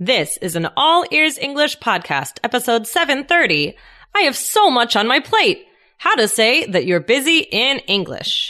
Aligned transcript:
This 0.00 0.36
is 0.36 0.54
an 0.54 0.68
All 0.76 1.04
Ears 1.10 1.38
English 1.38 1.80
podcast, 1.80 2.38
episode 2.44 2.86
730. 2.86 3.74
I 4.14 4.20
have 4.20 4.36
so 4.36 4.70
much 4.70 4.94
on 4.94 5.08
my 5.08 5.18
plate. 5.18 5.66
How 5.96 6.14
to 6.14 6.28
say 6.28 6.64
that 6.66 6.86
you're 6.86 7.00
busy 7.00 7.38
in 7.50 7.80
English. 7.88 8.48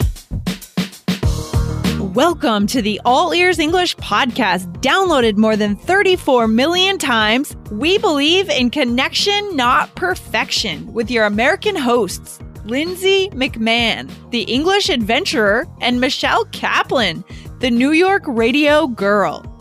Welcome 1.98 2.66
to 2.66 2.82
the 2.82 3.00
All 3.02 3.32
Ears 3.32 3.58
English 3.58 3.96
podcast, 3.96 4.70
downloaded 4.82 5.38
more 5.38 5.56
than 5.56 5.74
34 5.74 6.48
million 6.48 6.98
times. 6.98 7.56
We 7.72 7.96
believe 7.96 8.50
in 8.50 8.68
connection, 8.68 9.56
not 9.56 9.94
perfection, 9.94 10.92
with 10.92 11.10
your 11.10 11.24
American 11.24 11.76
hosts, 11.76 12.40
Lindsay 12.66 13.30
McMahon, 13.30 14.10
the 14.32 14.42
English 14.42 14.90
adventurer, 14.90 15.66
and 15.80 15.98
Michelle 15.98 16.44
Kaplan, 16.52 17.24
the 17.60 17.70
New 17.70 17.92
York 17.92 18.24
radio 18.26 18.86
girl. 18.86 19.57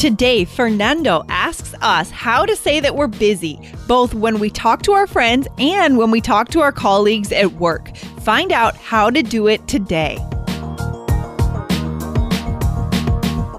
Today, 0.00 0.46
Fernando 0.46 1.24
asks 1.28 1.74
us 1.82 2.10
how 2.10 2.46
to 2.46 2.56
say 2.56 2.80
that 2.80 2.96
we're 2.96 3.06
busy, 3.06 3.60
both 3.86 4.14
when 4.14 4.38
we 4.38 4.48
talk 4.48 4.80
to 4.84 4.92
our 4.92 5.06
friends 5.06 5.46
and 5.58 5.98
when 5.98 6.10
we 6.10 6.22
talk 6.22 6.48
to 6.52 6.62
our 6.62 6.72
colleagues 6.72 7.30
at 7.32 7.52
work. 7.52 7.94
Find 8.22 8.50
out 8.50 8.74
how 8.76 9.10
to 9.10 9.22
do 9.22 9.46
it 9.46 9.68
today. 9.68 10.14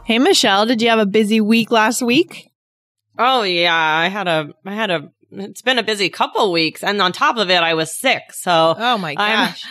Hey, 0.03 0.17
Michelle, 0.17 0.65
did 0.65 0.81
you 0.81 0.89
have 0.89 0.97
a 0.97 1.05
busy 1.05 1.39
week 1.41 1.69
last 1.69 2.01
week? 2.01 2.49
Oh 3.19 3.43
yeah, 3.43 3.75
I 3.75 4.07
had 4.07 4.27
a, 4.27 4.49
I 4.65 4.73
had 4.73 4.89
a, 4.89 5.11
it's 5.29 5.61
been 5.61 5.77
a 5.77 5.83
busy 5.83 6.09
couple 6.09 6.51
weeks 6.51 6.83
and 6.83 6.99
on 7.03 7.11
top 7.11 7.37
of 7.37 7.51
it, 7.51 7.61
I 7.61 7.75
was 7.75 7.95
sick. 7.95 8.23
So, 8.33 8.75
Oh 8.79 8.97
my 8.97 9.13
I'm- 9.13 9.49
gosh. 9.49 9.63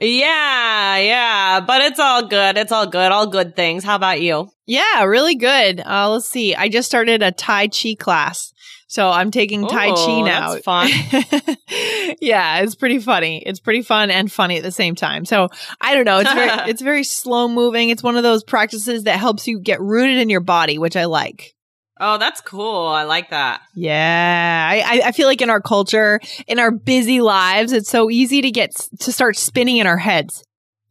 Yeah, 0.00 0.96
yeah, 0.96 1.60
but 1.60 1.82
it's 1.82 1.98
all 1.98 2.26
good. 2.26 2.56
It's 2.56 2.72
all 2.72 2.86
good. 2.86 3.12
All 3.12 3.26
good 3.26 3.54
things. 3.54 3.84
How 3.84 3.96
about 3.96 4.20
you? 4.20 4.48
Yeah, 4.66 5.04
really 5.04 5.34
good. 5.34 5.80
Uh, 5.80 6.10
let's 6.10 6.28
see. 6.28 6.54
I 6.54 6.68
just 6.68 6.88
started 6.88 7.22
a 7.22 7.32
Tai 7.32 7.68
Chi 7.68 7.96
class. 7.98 8.52
So 8.90 9.08
I'm 9.08 9.30
taking 9.30 9.68
Tai 9.68 9.92
Chi 9.92 10.20
now. 10.22 10.52
that's 10.52 10.64
fun. 10.64 10.88
yeah, 12.20 12.60
it's 12.60 12.74
pretty 12.74 12.98
funny. 12.98 13.40
It's 13.44 13.60
pretty 13.60 13.82
fun 13.82 14.10
and 14.10 14.32
funny 14.32 14.56
at 14.56 14.64
the 14.64 14.72
same 14.72 14.96
time. 14.96 15.24
So 15.24 15.48
I 15.80 15.94
don't 15.94 16.04
know. 16.04 16.18
It's 16.18 16.32
very, 16.32 16.50
it's 16.70 16.82
very 16.82 17.04
slow 17.04 17.46
moving. 17.46 17.90
It's 17.90 18.02
one 18.02 18.16
of 18.16 18.24
those 18.24 18.42
practices 18.42 19.04
that 19.04 19.18
helps 19.20 19.46
you 19.46 19.60
get 19.60 19.80
rooted 19.80 20.16
in 20.16 20.28
your 20.28 20.40
body, 20.40 20.76
which 20.78 20.96
I 20.96 21.04
like. 21.04 21.54
Oh, 22.02 22.16
that's 22.16 22.40
cool. 22.40 22.86
I 22.86 23.02
like 23.04 23.28
that. 23.30 23.60
Yeah, 23.74 24.68
I, 24.72 25.02
I- 25.08 25.12
feel 25.12 25.26
like 25.26 25.42
in 25.42 25.50
our 25.50 25.60
culture, 25.60 26.18
in 26.48 26.58
our 26.58 26.70
busy 26.70 27.20
lives, 27.20 27.72
it's 27.72 27.90
so 27.90 28.10
easy 28.10 28.40
to 28.40 28.50
get 28.50 28.74
to 29.00 29.12
start 29.12 29.36
spinning 29.36 29.76
in 29.76 29.86
our 29.86 29.98
heads. 29.98 30.42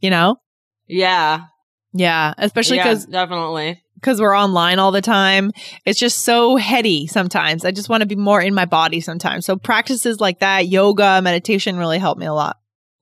You 0.01 0.11
know? 0.11 0.37
Yeah. 0.87 1.45
Yeah, 1.93 2.35
especially 2.37 2.77
yeah, 2.77 2.83
because 2.83 3.05
definitely. 3.07 3.81
because 3.95 4.21
we're 4.21 4.37
online 4.37 4.77
all 4.77 4.91
the 4.91 5.01
time. 5.01 5.51
It's 5.85 5.99
just 5.99 6.19
so 6.19 6.55
heady 6.55 7.07
sometimes. 7.07 7.65
I 7.65 7.71
just 7.71 7.89
want 7.89 8.01
to 8.01 8.07
be 8.07 8.15
more 8.15 8.39
in 8.39 8.53
my 8.53 8.65
body 8.65 9.01
sometimes. 9.01 9.47
So 9.47 9.55
practices 9.57 10.19
like 10.19 10.39
that, 10.39 10.67
yoga, 10.67 11.19
meditation 11.23 11.77
really 11.77 11.97
help 11.97 12.19
me 12.19 12.27
a 12.27 12.33
lot. 12.33 12.57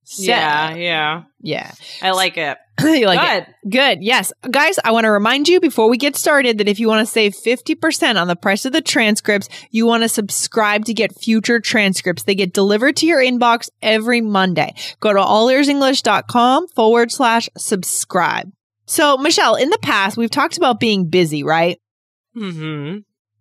So, 0.10 0.24
Yeah, 0.24 0.74
yeah. 0.76 1.24
Yeah. 1.42 1.72
I 2.02 2.12
like 2.12 2.38
it. 2.38 2.58
you 2.80 3.08
like 3.08 3.40
it? 3.40 3.46
Good. 3.64 3.72
Good. 3.72 4.04
Yes. 4.04 4.32
Guys, 4.50 4.80
I 4.86 4.92
want 4.92 5.04
to 5.04 5.12
remind 5.12 5.50
you 5.50 5.60
before 5.60 5.90
we 5.90 5.98
get 5.98 6.16
started 6.16 6.60
that 6.60 6.70
if 6.70 6.80
you 6.80 6.88
want 6.88 7.06
to 7.06 7.12
save 7.12 7.36
50% 7.36 8.16
on 8.20 8.30
the 8.30 8.38
price 8.38 8.64
of 8.64 8.72
the 8.72 8.82
transcripts, 8.82 9.50
you 9.70 9.86
want 9.86 10.04
to 10.04 10.10
subscribe 10.10 10.86
to 10.86 10.94
get 10.94 11.14
future 11.14 11.60
transcripts. 11.60 12.23
They 12.23 12.36
get 12.36 12.54
delivered 12.54 12.96
to 12.98 13.06
your 13.06 13.20
inbox 13.20 13.70
every 13.82 14.22
Monday. 14.22 14.76
Go 15.02 15.12
to 15.12 15.20
allearsenglish.com 15.20 16.70
forward 16.70 17.12
slash 17.12 17.50
subscribe. 17.58 18.50
So, 18.86 19.17
Michelle, 19.17 19.56
in 19.56 19.70
the 19.70 19.80
past, 19.82 20.16
we've 20.16 20.32
talked 20.32 20.56
about 20.58 20.80
being 20.80 21.10
busy, 21.10 21.44
right? 21.44 21.80
hmm 22.34 23.00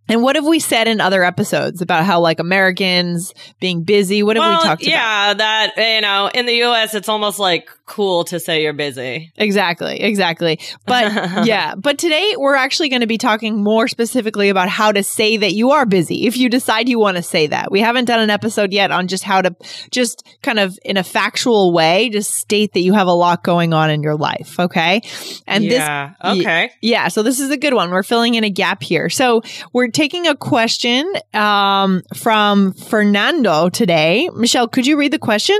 And 0.09 0.23
what 0.23 0.37
have 0.37 0.47
we 0.47 0.61
said 0.61 0.89
in 0.89 1.01
other 1.01 1.25
episodes 1.25 1.83
about 1.83 2.05
how 2.05 2.21
like 2.21 2.39
Americans 2.39 3.35
being 3.61 3.83
busy? 3.83 4.23
What 4.23 4.37
have 4.37 4.43
well, 4.43 4.61
we 4.61 4.65
talked 4.65 4.83
about? 4.83 4.91
yeah, 4.91 5.35
that 5.35 5.73
you 5.77 6.01
know, 6.01 6.31
in 6.33 6.47
the 6.47 6.55
U.S., 6.55 6.95
it's 6.95 7.09
almost 7.09 7.39
like 7.39 7.69
cool 7.87 8.25
to 8.25 8.39
say 8.39 8.63
you're 8.63 8.73
busy. 8.73 9.33
Exactly, 9.37 10.01
exactly. 10.01 10.61
But 10.87 11.13
yeah, 11.47 11.75
but 11.75 11.99
today 11.99 12.35
we're 12.37 12.55
actually 12.57 12.89
going 12.89 13.01
to 13.01 13.07
be 13.07 13.19
talking 13.19 13.63
more 13.63 13.89
specifically 13.89 14.49
about 14.49 14.69
how 14.69 14.93
to 14.93 15.03
say 15.03 15.37
that 15.39 15.55
you 15.55 15.71
are 15.71 15.87
busy 15.87 16.27
if 16.27 16.37
you 16.37 16.49
decide 16.49 16.89
you 16.89 16.99
want 16.99 17.17
to 17.17 17.23
say 17.23 17.49
that. 17.49 17.71
We 17.71 17.81
haven't 17.81 18.05
done 18.05 18.21
an 18.21 18.31
episode 18.31 18.73
yet 18.73 18.91
on 18.91 19.09
just 19.09 19.25
how 19.25 19.43
to 19.43 19.55
just 19.91 20.27
kind 20.43 20.59
of 20.59 20.79
in 20.85 20.97
a 20.97 21.05
factual 21.05 21.73
way 21.73 22.11
just 22.11 22.33
state 22.33 22.73
that 22.75 22.81
you 22.81 22.93
have 22.93 23.07
a 23.07 23.13
lot 23.13 23.43
going 23.43 23.73
on 23.73 23.91
in 23.91 24.03
your 24.03 24.17
life, 24.17 24.59
okay? 24.59 25.03
And 25.47 25.65
this 25.65 25.73
yeah. 25.75 26.15
okay. 26.25 26.71
yeah, 26.81 27.09
so 27.09 27.23
this 27.23 27.41
is 27.41 27.51
a 27.51 27.57
good 27.57 27.75
one. 27.75 27.91
We're 27.91 28.03
filling 28.03 28.35
in 28.35 28.45
a 28.45 28.51
gap 28.51 28.83
here. 28.83 29.09
So 29.09 29.43
we're 29.73 29.89
taking 29.97 30.27
a 30.27 30.37
question 30.37 31.11
um, 31.33 32.03
from 32.15 32.75
Fernando 32.75 33.71
today. 33.71 34.29
Michelle, 34.35 34.69
could 34.69 34.87
you 34.87 34.99
read 34.99 35.11
the 35.11 35.19
question? 35.19 35.59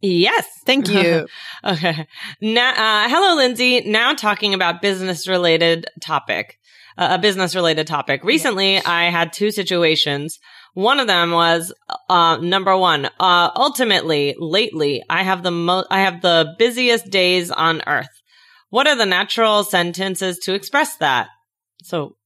Yes. 0.00 0.48
Thank 0.64 0.88
you. 0.88 1.26
Okay. 1.64 2.06
Now, 2.40 2.70
uh, 2.70 3.08
hello, 3.08 3.36
Lindsay. 3.36 3.80
Now 3.80 4.14
talking 4.14 4.54
about 4.54 4.80
business 4.80 5.26
related 5.26 5.86
topic, 6.00 6.56
uh, 6.96 7.08
a 7.10 7.18
business 7.18 7.56
related 7.56 7.88
topic. 7.88 8.22
Recently, 8.22 8.78
I 8.78 9.10
had 9.10 9.32
two 9.32 9.50
situations. 9.50 10.38
One 10.74 11.00
of 11.00 11.08
them 11.08 11.32
was, 11.32 11.74
uh, 12.08 12.36
number 12.36 12.76
one, 12.76 13.06
uh, 13.18 13.50
ultimately, 13.56 14.36
lately, 14.38 15.02
I 15.10 15.24
have 15.24 15.42
the 15.42 15.50
mo- 15.50 15.84
I 15.90 16.02
have 16.02 16.22
the 16.22 16.54
busiest 16.58 17.10
days 17.10 17.50
on 17.50 17.82
earth. 17.88 18.22
What 18.70 18.86
are 18.86 18.96
the 18.96 19.04
natural 19.04 19.64
sentences 19.64 20.38
to 20.44 20.54
express 20.54 20.96
that? 20.98 21.28
So, 21.82 22.17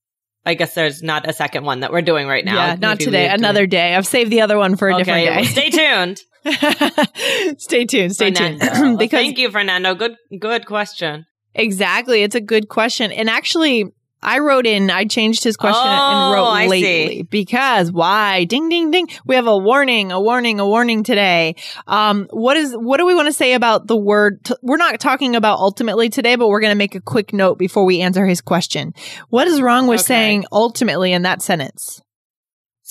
I 0.44 0.54
guess 0.54 0.74
there's 0.74 1.02
not 1.02 1.28
a 1.28 1.32
second 1.32 1.64
one 1.64 1.80
that 1.80 1.92
we're 1.92 2.02
doing 2.02 2.26
right 2.26 2.44
now. 2.44 2.54
yeah, 2.56 2.74
not 2.74 2.98
Maybe 2.98 3.04
today. 3.04 3.28
Another 3.28 3.66
day. 3.66 3.94
I've 3.94 4.06
saved 4.06 4.30
the 4.30 4.40
other 4.40 4.58
one 4.58 4.76
for 4.76 4.88
a 4.88 4.96
different 4.96 5.20
Okay, 5.26 5.30
well, 5.30 5.44
day. 5.44 5.46
stay 5.46 5.70
tuned. 7.54 7.58
stay 7.60 7.84
tuned. 7.84 8.14
Stay 8.14 8.30
tuned. 8.32 8.60
Fernando. 8.60 8.96
because 8.98 9.20
Thank 9.20 9.38
you, 9.38 9.50
Fernando. 9.50 9.94
Good, 9.94 10.16
good 10.40 10.66
question. 10.66 11.26
exactly, 11.54 12.22
it's 12.22 12.34
a 12.34 12.40
good 12.40 12.68
question. 12.68 13.12
And 13.12 13.30
actually, 13.30 13.92
I 14.22 14.38
wrote 14.38 14.66
in. 14.66 14.90
I 14.90 15.04
changed 15.04 15.42
his 15.42 15.56
question 15.56 15.82
Oh, 15.84 15.90
and 15.90 16.32
wrote 16.34 16.68
lately 16.70 17.22
because 17.22 17.90
why? 17.90 18.44
Ding, 18.44 18.68
ding, 18.68 18.90
ding. 18.90 19.08
We 19.26 19.34
have 19.34 19.46
a 19.46 19.56
warning, 19.58 20.12
a 20.12 20.20
warning, 20.20 20.60
a 20.60 20.66
warning 20.66 21.02
today. 21.02 21.56
Um, 21.86 22.28
what 22.30 22.56
is? 22.56 22.72
What 22.72 22.98
do 22.98 23.06
we 23.06 23.14
want 23.14 23.26
to 23.26 23.32
say 23.32 23.54
about 23.54 23.86
the 23.86 23.96
word? 23.96 24.44
T- 24.44 24.54
we're 24.62 24.76
not 24.76 25.00
talking 25.00 25.34
about 25.34 25.58
ultimately 25.58 26.08
today, 26.08 26.36
but 26.36 26.48
we're 26.48 26.60
going 26.60 26.72
to 26.72 26.78
make 26.78 26.94
a 26.94 27.00
quick 27.00 27.32
note 27.32 27.58
before 27.58 27.84
we 27.84 28.00
answer 28.00 28.24
his 28.24 28.40
question. 28.40 28.94
What 29.28 29.48
is 29.48 29.60
wrong 29.60 29.86
with 29.88 30.00
Okay. 30.00 30.06
saying 30.06 30.44
ultimately 30.52 31.12
in 31.12 31.22
that 31.22 31.42
sentence? 31.42 32.00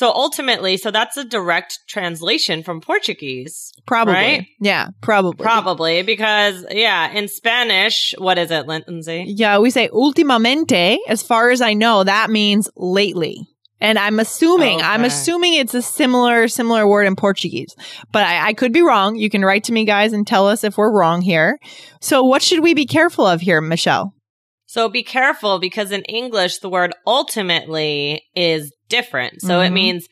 So 0.01 0.07
ultimately, 0.07 0.77
so 0.77 0.89
that's 0.89 1.15
a 1.15 1.23
direct 1.23 1.77
translation 1.87 2.63
from 2.63 2.81
Portuguese, 2.81 3.71
Probably. 3.85 4.15
Right? 4.15 4.47
Yeah, 4.59 4.87
probably. 4.99 5.43
probably 5.43 6.01
because 6.01 6.65
yeah, 6.71 7.11
in 7.11 7.27
Spanish, 7.27 8.15
what 8.17 8.39
is 8.39 8.49
it, 8.49 8.65
Lindsay? 8.65 9.25
Yeah, 9.27 9.59
we 9.59 9.69
say 9.69 9.89
ultimamente. 9.89 10.97
As 11.07 11.21
far 11.21 11.51
as 11.51 11.61
I 11.61 11.75
know, 11.75 12.03
that 12.03 12.31
means 12.31 12.67
lately. 12.75 13.47
And 13.79 13.99
I'm 13.99 14.19
assuming, 14.19 14.81
I'm 14.81 15.03
assuming 15.03 15.53
it's 15.53 15.75
a 15.75 15.83
similar, 15.83 16.47
similar 16.47 16.87
word 16.87 17.05
in 17.05 17.15
Portuguese, 17.15 17.75
but 18.11 18.23
I, 18.23 18.47
I 18.47 18.53
could 18.53 18.73
be 18.73 18.81
wrong. 18.81 19.17
You 19.17 19.29
can 19.29 19.45
write 19.45 19.65
to 19.65 19.71
me 19.71 19.85
guys 19.85 20.13
and 20.13 20.25
tell 20.25 20.47
us 20.47 20.63
if 20.63 20.79
we're 20.79 20.91
wrong 20.91 21.21
here. 21.21 21.59
So 21.99 22.23
what 22.23 22.41
should 22.41 22.61
we 22.61 22.73
be 22.73 22.87
careful 22.87 23.27
of 23.27 23.41
here, 23.41 23.61
Michelle? 23.61 24.15
So 24.71 24.87
be 24.87 25.03
careful 25.03 25.59
because 25.59 25.91
in 25.91 26.03
English, 26.03 26.59
the 26.59 26.69
word 26.69 26.93
ultimately 27.05 28.23
is 28.33 28.71
different. 28.87 29.41
So 29.41 29.59
it 29.59 29.71
Mhm. 29.71 29.73
means 29.73 30.07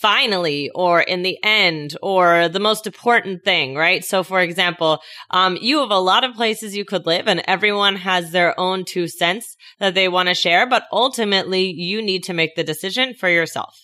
finally 0.00 0.68
or 0.74 1.00
in 1.00 1.22
the 1.22 1.38
end 1.44 1.96
or 2.02 2.48
the 2.48 2.58
most 2.58 2.88
important 2.88 3.44
thing, 3.44 3.76
right? 3.76 4.04
So 4.04 4.24
for 4.24 4.40
example, 4.40 4.98
um, 5.30 5.56
you 5.60 5.78
have 5.78 5.92
a 5.92 6.00
lot 6.00 6.24
of 6.24 6.34
places 6.34 6.76
you 6.76 6.84
could 6.84 7.06
live 7.06 7.28
and 7.28 7.40
everyone 7.46 7.94
has 7.94 8.32
their 8.32 8.58
own 8.58 8.84
two 8.84 9.06
cents 9.06 9.56
that 9.78 9.94
they 9.94 10.08
want 10.08 10.28
to 10.28 10.34
share, 10.34 10.66
but 10.66 10.86
ultimately 10.90 11.70
you 11.70 12.02
need 12.02 12.24
to 12.24 12.34
make 12.34 12.56
the 12.56 12.64
decision 12.64 13.14
for 13.14 13.28
yourself. 13.28 13.76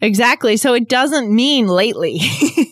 Exactly. 0.00 0.56
So 0.56 0.74
it 0.74 0.88
doesn't 0.88 1.34
mean 1.34 1.66
lately. 1.66 2.20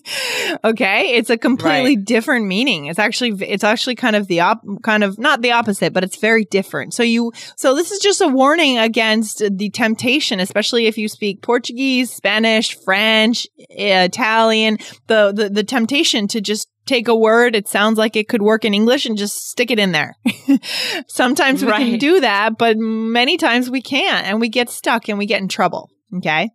okay. 0.65 1.11
It's 1.17 1.31
a 1.31 1.37
completely 1.37 1.97
Right. 1.97 2.05
different 2.05 2.47
meaning. 2.47 2.87
It's 2.87 2.99
actually, 2.99 3.33
it's 3.47 3.65
actually 3.65 3.95
kind 3.97 4.17
of 4.17 4.27
the 4.29 4.41
op, 4.41 4.63
kind 4.83 5.05
of 5.05 5.19
not 5.19 5.43
the 5.43 5.53
opposite, 5.53 5.93
but 5.93 6.03
it's 6.05 6.17
very 6.17 6.45
different. 6.45 6.95
So 6.95 7.03
you, 7.03 7.33
so 7.57 7.75
this 7.75 7.91
is 7.91 7.99
just 8.01 8.21
a 8.21 8.29
warning 8.29 8.79
against 8.79 9.43
the 9.51 9.71
temptation, 9.71 10.41
especially 10.41 10.87
if 10.87 10.97
you 10.97 11.09
speak 11.09 11.43
Portuguese, 11.43 12.11
Spanish, 12.11 12.77
French, 12.79 13.47
eh, 13.71 14.05
Italian, 14.05 14.79
the, 15.07 15.33
the, 15.33 15.49
the 15.51 15.65
temptation 15.65 16.29
to 16.29 16.41
just 16.41 16.69
take 16.87 17.09
a 17.09 17.15
word, 17.15 17.55
it 17.55 17.69
sounds 17.69 17.99
like 17.99 18.17
it 18.17 18.29
could 18.29 18.41
work 18.41 18.65
in 18.65 18.73
English 18.73 19.05
and 19.05 19.19
just 19.19 19.51
stick 19.51 19.71
it 19.71 19.79
in 19.79 19.93
there. 19.93 20.17
Sometimes 21.09 21.63
we 21.63 21.71
can 21.73 21.99
do 21.99 22.21
that, 22.21 22.57
but 22.59 22.79
many 22.79 23.37
times 23.37 23.69
we 23.69 23.83
can't 23.83 24.27
and 24.27 24.41
we 24.41 24.49
get 24.49 24.71
stuck 24.71 25.09
and 25.09 25.19
we 25.19 25.27
get 25.27 25.43
in 25.43 25.49
trouble. 25.49 25.91
Okay. 26.17 26.49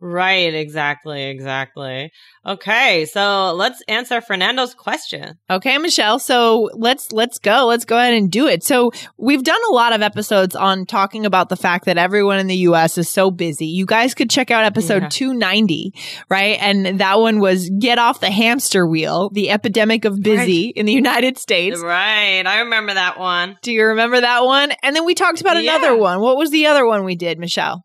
Right, 0.00 0.54
exactly, 0.54 1.24
exactly. 1.24 2.10
Okay, 2.46 3.04
so 3.04 3.52
let's 3.54 3.82
answer 3.86 4.22
Fernando's 4.22 4.72
question. 4.72 5.34
Okay, 5.50 5.76
Michelle. 5.76 6.18
So 6.18 6.70
let's 6.74 7.12
let's 7.12 7.38
go. 7.38 7.66
Let's 7.66 7.84
go 7.84 7.98
ahead 7.98 8.14
and 8.14 8.30
do 8.30 8.46
it. 8.46 8.64
So 8.64 8.92
we've 9.18 9.44
done 9.44 9.60
a 9.70 9.74
lot 9.74 9.92
of 9.92 10.00
episodes 10.00 10.56
on 10.56 10.86
talking 10.86 11.26
about 11.26 11.50
the 11.50 11.56
fact 11.56 11.84
that 11.84 11.98
everyone 11.98 12.38
in 12.38 12.46
the 12.46 12.56
US 12.68 12.96
is 12.96 13.10
so 13.10 13.30
busy. 13.30 13.66
You 13.66 13.84
guys 13.84 14.14
could 14.14 14.30
check 14.30 14.50
out 14.50 14.64
episode 14.64 15.02
Yeah. 15.02 15.08
290, 15.10 15.92
right? 16.30 16.56
And 16.62 16.98
that 16.98 17.20
one 17.20 17.38
was 17.38 17.68
get 17.78 17.98
off 17.98 18.20
the 18.20 18.30
hamster 18.30 18.86
wheel, 18.86 19.28
the 19.34 19.50
epidemic 19.50 20.06
of 20.06 20.22
busy 20.22 20.68
in 20.68 20.86
the 20.86 20.92
United 20.94 21.36
States. 21.36 21.78
Right, 21.82 22.42
I 22.46 22.60
remember 22.60 22.94
that 22.94 23.18
one. 23.18 23.58
Do 23.60 23.70
you 23.70 23.84
remember 23.84 24.18
that 24.20 24.44
one? 24.46 24.72
And 24.82 24.96
then 24.96 25.04
we 25.04 25.14
talked 25.14 25.42
about 25.42 25.62
Yeah. 25.62 25.76
another 25.76 25.94
one. 25.94 26.20
What 26.20 26.38
was 26.38 26.50
the 26.50 26.66
other 26.66 26.86
one 26.86 27.04
we 27.04 27.16
did, 27.16 27.38
Michelle? 27.38 27.84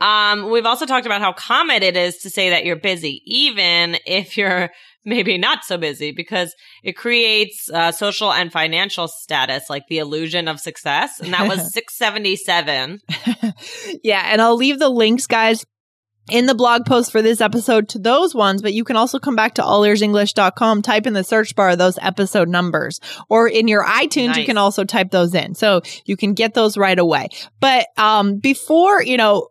Um, 0.00 0.50
we've 0.50 0.66
also 0.66 0.86
talked 0.86 1.06
about 1.06 1.20
how 1.20 1.32
common 1.32 1.82
it 1.82 1.96
is 1.96 2.18
to 2.18 2.30
say 2.30 2.50
that 2.50 2.64
you're 2.64 2.76
busy, 2.76 3.22
even 3.24 3.96
if 4.06 4.36
you're 4.36 4.70
maybe 5.04 5.38
not 5.38 5.64
so 5.64 5.76
busy, 5.78 6.12
because 6.12 6.54
it 6.82 6.92
creates 6.92 7.70
uh, 7.70 7.92
social 7.92 8.32
and 8.32 8.50
financial 8.50 9.06
status, 9.06 9.64
like 9.68 9.84
the 9.88 9.98
illusion 9.98 10.48
of 10.48 10.60
success. 10.60 11.20
And 11.20 11.32
that 11.32 11.48
was 11.48 11.72
677. 11.72 13.00
yeah, 14.02 14.28
and 14.30 14.40
I'll 14.40 14.56
leave 14.56 14.78
the 14.78 14.88
links, 14.88 15.26
guys, 15.26 15.64
in 16.30 16.46
the 16.46 16.54
blog 16.54 16.86
post 16.86 17.12
for 17.12 17.20
this 17.20 17.40
episode 17.40 17.88
to 17.90 17.98
those 17.98 18.34
ones, 18.34 18.62
but 18.62 18.72
you 18.72 18.82
can 18.84 18.96
also 18.96 19.18
come 19.18 19.36
back 19.36 19.54
to 19.54 19.62
allearsenglish.com, 19.62 20.82
type 20.82 21.06
in 21.06 21.12
the 21.12 21.24
search 21.24 21.54
bar 21.54 21.76
those 21.76 21.98
episode 22.00 22.48
numbers, 22.48 23.00
or 23.28 23.46
in 23.46 23.68
your 23.68 23.84
iTunes, 23.84 24.36
you 24.36 24.46
can 24.46 24.56
also 24.56 24.84
type 24.84 25.10
those 25.10 25.34
in. 25.34 25.54
So 25.54 25.82
you 26.06 26.16
can 26.16 26.32
get 26.32 26.54
those 26.54 26.78
right 26.78 26.98
away. 26.98 27.28
But, 27.60 27.88
um, 27.96 28.38
before, 28.38 29.02
you 29.02 29.16
know, 29.16 29.48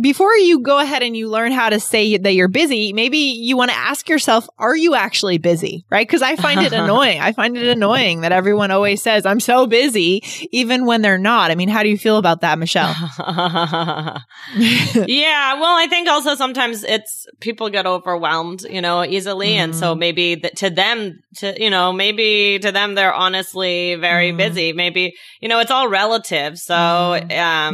before 0.00 0.34
you 0.34 0.60
go 0.60 0.78
ahead 0.78 1.02
and 1.02 1.16
you 1.16 1.28
learn 1.28 1.52
how 1.52 1.68
to 1.68 1.78
say 1.78 2.16
that 2.16 2.34
you're 2.34 2.48
busy, 2.48 2.92
maybe 2.92 3.18
you 3.18 3.56
want 3.56 3.70
to 3.70 3.76
ask 3.76 4.08
yourself, 4.08 4.48
are 4.58 4.76
you 4.76 4.94
actually 4.94 5.38
busy? 5.38 5.84
Right? 5.90 6.08
Cause 6.08 6.22
I 6.22 6.36
find 6.36 6.60
it 6.60 6.72
annoying. 6.74 7.20
I 7.20 7.32
find 7.32 7.56
it 7.56 7.68
annoying 7.68 8.22
that 8.22 8.32
everyone 8.32 8.70
always 8.70 9.00
says, 9.00 9.26
I'm 9.26 9.40
so 9.40 9.66
busy, 9.66 10.22
even 10.50 10.86
when 10.86 11.02
they're 11.02 11.18
not. 11.18 11.50
I 11.50 11.54
mean, 11.54 11.68
how 11.68 11.82
do 11.82 11.88
you 11.88 11.98
feel 11.98 12.18
about 12.18 12.40
that, 12.40 12.58
Michelle? 12.58 12.88
yeah, 15.06 15.54
well, 15.54 15.76
I 15.76 15.86
think 15.88 16.08
also 16.16 16.34
sometimes 16.34 16.82
it's 16.84 17.26
people 17.40 17.68
get 17.70 17.86
overwhelmed, 17.86 18.62
you 18.76 18.80
know, 18.80 19.04
easily, 19.04 19.52
and 19.62 19.74
so 19.74 19.94
Mm. 19.94 19.98
maybe 19.98 20.26
th- 20.36 20.54
to 20.62 20.68
them, 20.70 21.20
to 21.38 21.46
you 21.64 21.70
know, 21.70 21.92
maybe 21.92 22.58
to 22.58 22.72
them 22.72 22.94
they're 22.96 23.12
honestly 23.14 23.94
very 23.96 24.32
Mm. 24.32 24.36
busy. 24.44 24.72
Maybe 24.72 25.14
you 25.42 25.48
know, 25.50 25.58
it's 25.60 25.70
all 25.70 25.88
relative. 25.88 26.58
So, 26.58 26.74
Mm. 26.74 27.38
um, 27.48 27.72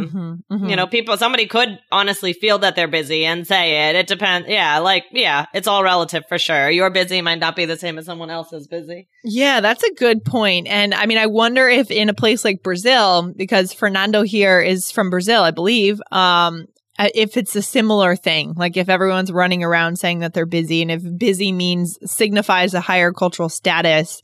Mhm, 0.51 0.59
mhm. 0.61 0.71
you 0.71 0.77
know, 0.77 0.87
people, 0.87 1.17
somebody 1.17 1.47
could 1.47 1.79
honestly 1.91 2.33
feel 2.33 2.59
that 2.59 2.75
they're 2.77 2.89
busy 3.01 3.25
and 3.25 3.47
say 3.47 3.89
it. 3.89 3.97
It 3.97 4.07
depends. 4.09 4.49
Yeah, 4.49 4.79
like 4.81 5.05
yeah, 5.13 5.47
it's 5.55 5.69
all 5.69 5.83
relative 5.85 6.25
for 6.29 6.39
sure. 6.39 6.69
Your 6.71 6.91
busy 6.91 7.23
might 7.23 7.39
not 7.39 7.55
be 7.57 7.65
the 7.65 7.77
same 7.79 7.97
as 7.99 8.05
someone 8.07 8.31
else's 8.31 8.67
busy. 8.67 9.09
Yeah, 9.25 9.61
that's 9.61 9.85
a 9.85 9.95
good 9.95 10.25
point. 10.25 10.67
And 10.69 10.93
I 10.95 11.07
mean, 11.07 11.19
I 11.19 11.27
wonder 11.27 11.69
if 11.69 11.91
in 11.91 12.09
a 12.09 12.15
place 12.15 12.45
like 12.45 12.63
Brazil, 12.63 13.33
because 13.37 13.73
Fernando 13.73 14.23
here 14.23 14.61
is 14.61 14.91
from 14.91 15.09
Brazil, 15.11 15.43
I 15.43 15.53
believe, 15.53 16.01
um, 16.11 16.67
if 16.99 17.37
it's 17.37 17.57
a 17.57 17.63
similar 17.63 18.17
thing, 18.17 18.53
like 18.57 18.77
if 18.77 18.89
everyone's 18.89 19.33
running 19.33 19.65
around 19.65 19.97
saying 19.97 20.21
that 20.21 20.35
they're 20.35 20.47
busy 20.47 20.83
and 20.83 20.91
if 20.91 21.03
busy 21.17 21.51
means 21.53 21.99
signifies 22.05 22.75
a 22.75 22.81
higher 22.81 23.13
cultural 23.13 23.49
status, 23.49 24.21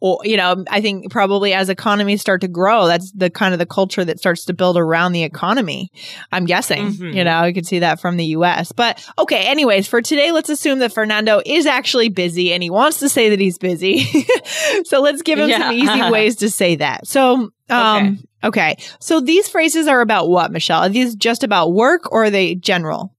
or, 0.00 0.20
you 0.22 0.36
know, 0.36 0.64
I 0.70 0.80
think 0.80 1.10
probably 1.10 1.52
as 1.52 1.68
economies 1.68 2.20
start 2.20 2.40
to 2.42 2.48
grow, 2.48 2.86
that's 2.86 3.10
the 3.12 3.30
kind 3.30 3.52
of 3.52 3.58
the 3.58 3.66
culture 3.66 4.04
that 4.04 4.18
starts 4.20 4.44
to 4.44 4.54
build 4.54 4.76
around 4.76 5.12
the 5.12 5.24
economy. 5.24 5.90
I'm 6.30 6.44
guessing, 6.44 6.92
Mhm. 6.92 7.14
you 7.14 7.24
know, 7.24 7.44
you 7.44 7.52
could 7.54 7.66
see 7.66 7.80
that 7.80 8.00
from 8.00 8.16
the 8.16 8.26
US. 8.26 8.70
But 8.72 9.04
okay, 9.18 9.46
anyways, 9.46 9.88
for 9.88 10.00
today, 10.00 10.30
let's 10.30 10.50
assume 10.50 10.78
that 10.80 10.92
Fernando 10.92 11.40
is 11.44 11.66
actually 11.66 12.10
busy 12.10 12.52
and 12.52 12.62
he 12.62 12.70
wants 12.70 12.98
to 13.00 13.08
say 13.08 13.30
that 13.30 13.40
he's 13.40 13.58
busy. 13.58 14.06
so 14.84 15.00
let's 15.00 15.22
give 15.22 15.38
him 15.38 15.50
some 15.50 15.72
easy 15.72 16.10
ways 16.10 16.36
to 16.36 16.50
say 16.50 16.76
that. 16.76 17.06
So, 17.06 17.50
um, 17.70 18.18
okay. 18.42 18.76
So 19.00 19.20
these 19.20 19.48
phrases 19.48 19.86
are 19.88 20.00
about 20.00 20.28
what, 20.28 20.50
Michelle? 20.52 20.82
Are 20.82 20.88
these 20.88 21.14
just 21.14 21.44
about 21.44 21.72
work 21.72 22.10
or 22.12 22.24
are 22.24 22.30
they 22.30 22.54
general? 22.54 23.14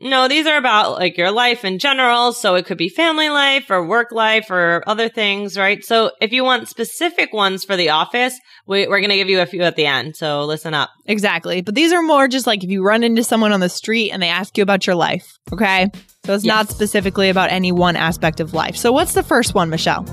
No, 0.00 0.28
these 0.28 0.46
are 0.46 0.56
about 0.56 0.92
like 0.92 1.16
your 1.16 1.32
life 1.32 1.64
in 1.64 1.80
general. 1.80 2.32
So 2.32 2.54
it 2.54 2.66
could 2.66 2.78
be 2.78 2.88
family 2.88 3.30
life 3.30 3.68
or 3.68 3.84
work 3.84 4.12
life 4.12 4.48
or 4.48 4.84
other 4.86 5.08
things, 5.08 5.56
right? 5.56 5.84
So 5.84 6.12
if 6.20 6.32
you 6.32 6.44
want 6.44 6.68
specific 6.68 7.32
ones 7.32 7.64
for 7.64 7.76
the 7.76 7.90
office, 7.90 8.38
we, 8.66 8.86
we're 8.86 9.00
going 9.00 9.10
to 9.10 9.16
give 9.16 9.28
you 9.28 9.40
a 9.40 9.46
few 9.46 9.62
at 9.62 9.74
the 9.74 9.86
end. 9.86 10.16
So 10.16 10.44
listen 10.44 10.72
up. 10.72 10.90
Exactly. 11.06 11.62
But 11.62 11.74
these 11.74 11.92
are 11.92 12.02
more 12.02 12.28
just 12.28 12.46
like 12.46 12.62
if 12.62 12.70
you 12.70 12.84
run 12.84 13.02
into 13.02 13.24
someone 13.24 13.52
on 13.52 13.58
the 13.58 13.68
street 13.68 14.12
and 14.12 14.22
they 14.22 14.28
ask 14.28 14.56
you 14.56 14.62
about 14.62 14.86
your 14.86 14.94
life. 14.96 15.36
Okay. 15.52 15.90
So 16.24 16.34
it's 16.34 16.44
not 16.44 16.68
specifically 16.68 17.28
about 17.28 17.50
any 17.50 17.72
one 17.72 17.96
aspect 17.96 18.38
of 18.38 18.54
life. 18.54 18.76
So 18.76 18.92
what's 18.92 19.14
the 19.14 19.24
first 19.24 19.54
one, 19.54 19.68
Michelle? 19.68 20.04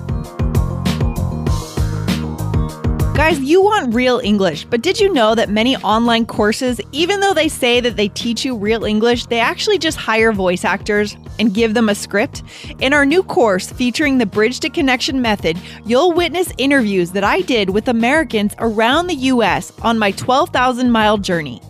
Guys, 3.15 3.39
you 3.39 3.61
want 3.61 3.95
real 3.95 4.19
English, 4.19 4.65
but 4.65 4.81
did 4.81 4.99
you 4.99 5.11
know 5.13 5.35
that 5.35 5.49
many 5.49 5.77
online 5.77 6.25
courses, 6.25 6.81
even 6.91 7.21
though 7.21 7.33
they 7.33 7.47
say 7.47 7.79
that 7.79 7.95
they 7.95 8.09
teach 8.09 8.43
you 8.43 8.57
real 8.57 8.83
English, 8.83 9.27
they 9.27 9.39
actually 9.39 9.77
just 9.77 9.97
hire 9.97 10.33
voice 10.33 10.65
actors 10.65 11.15
and 11.39 11.53
give 11.53 11.75
them 11.75 11.87
a 11.87 11.95
script? 11.95 12.43
In 12.79 12.91
our 12.91 13.05
new 13.05 13.23
course 13.23 13.71
featuring 13.71 14.17
the 14.17 14.25
Bridge 14.25 14.59
to 14.59 14.69
Connection 14.69 15.21
method, 15.21 15.57
you'll 15.85 16.11
witness 16.11 16.51
interviews 16.57 17.11
that 17.11 17.23
I 17.23 17.39
did 17.39 17.69
with 17.69 17.87
Americans 17.87 18.53
around 18.59 19.07
the 19.07 19.15
US 19.31 19.71
on 19.81 19.97
my 19.97 20.11
12,000 20.11 20.91
mile 20.91 21.17
journey. 21.17 21.61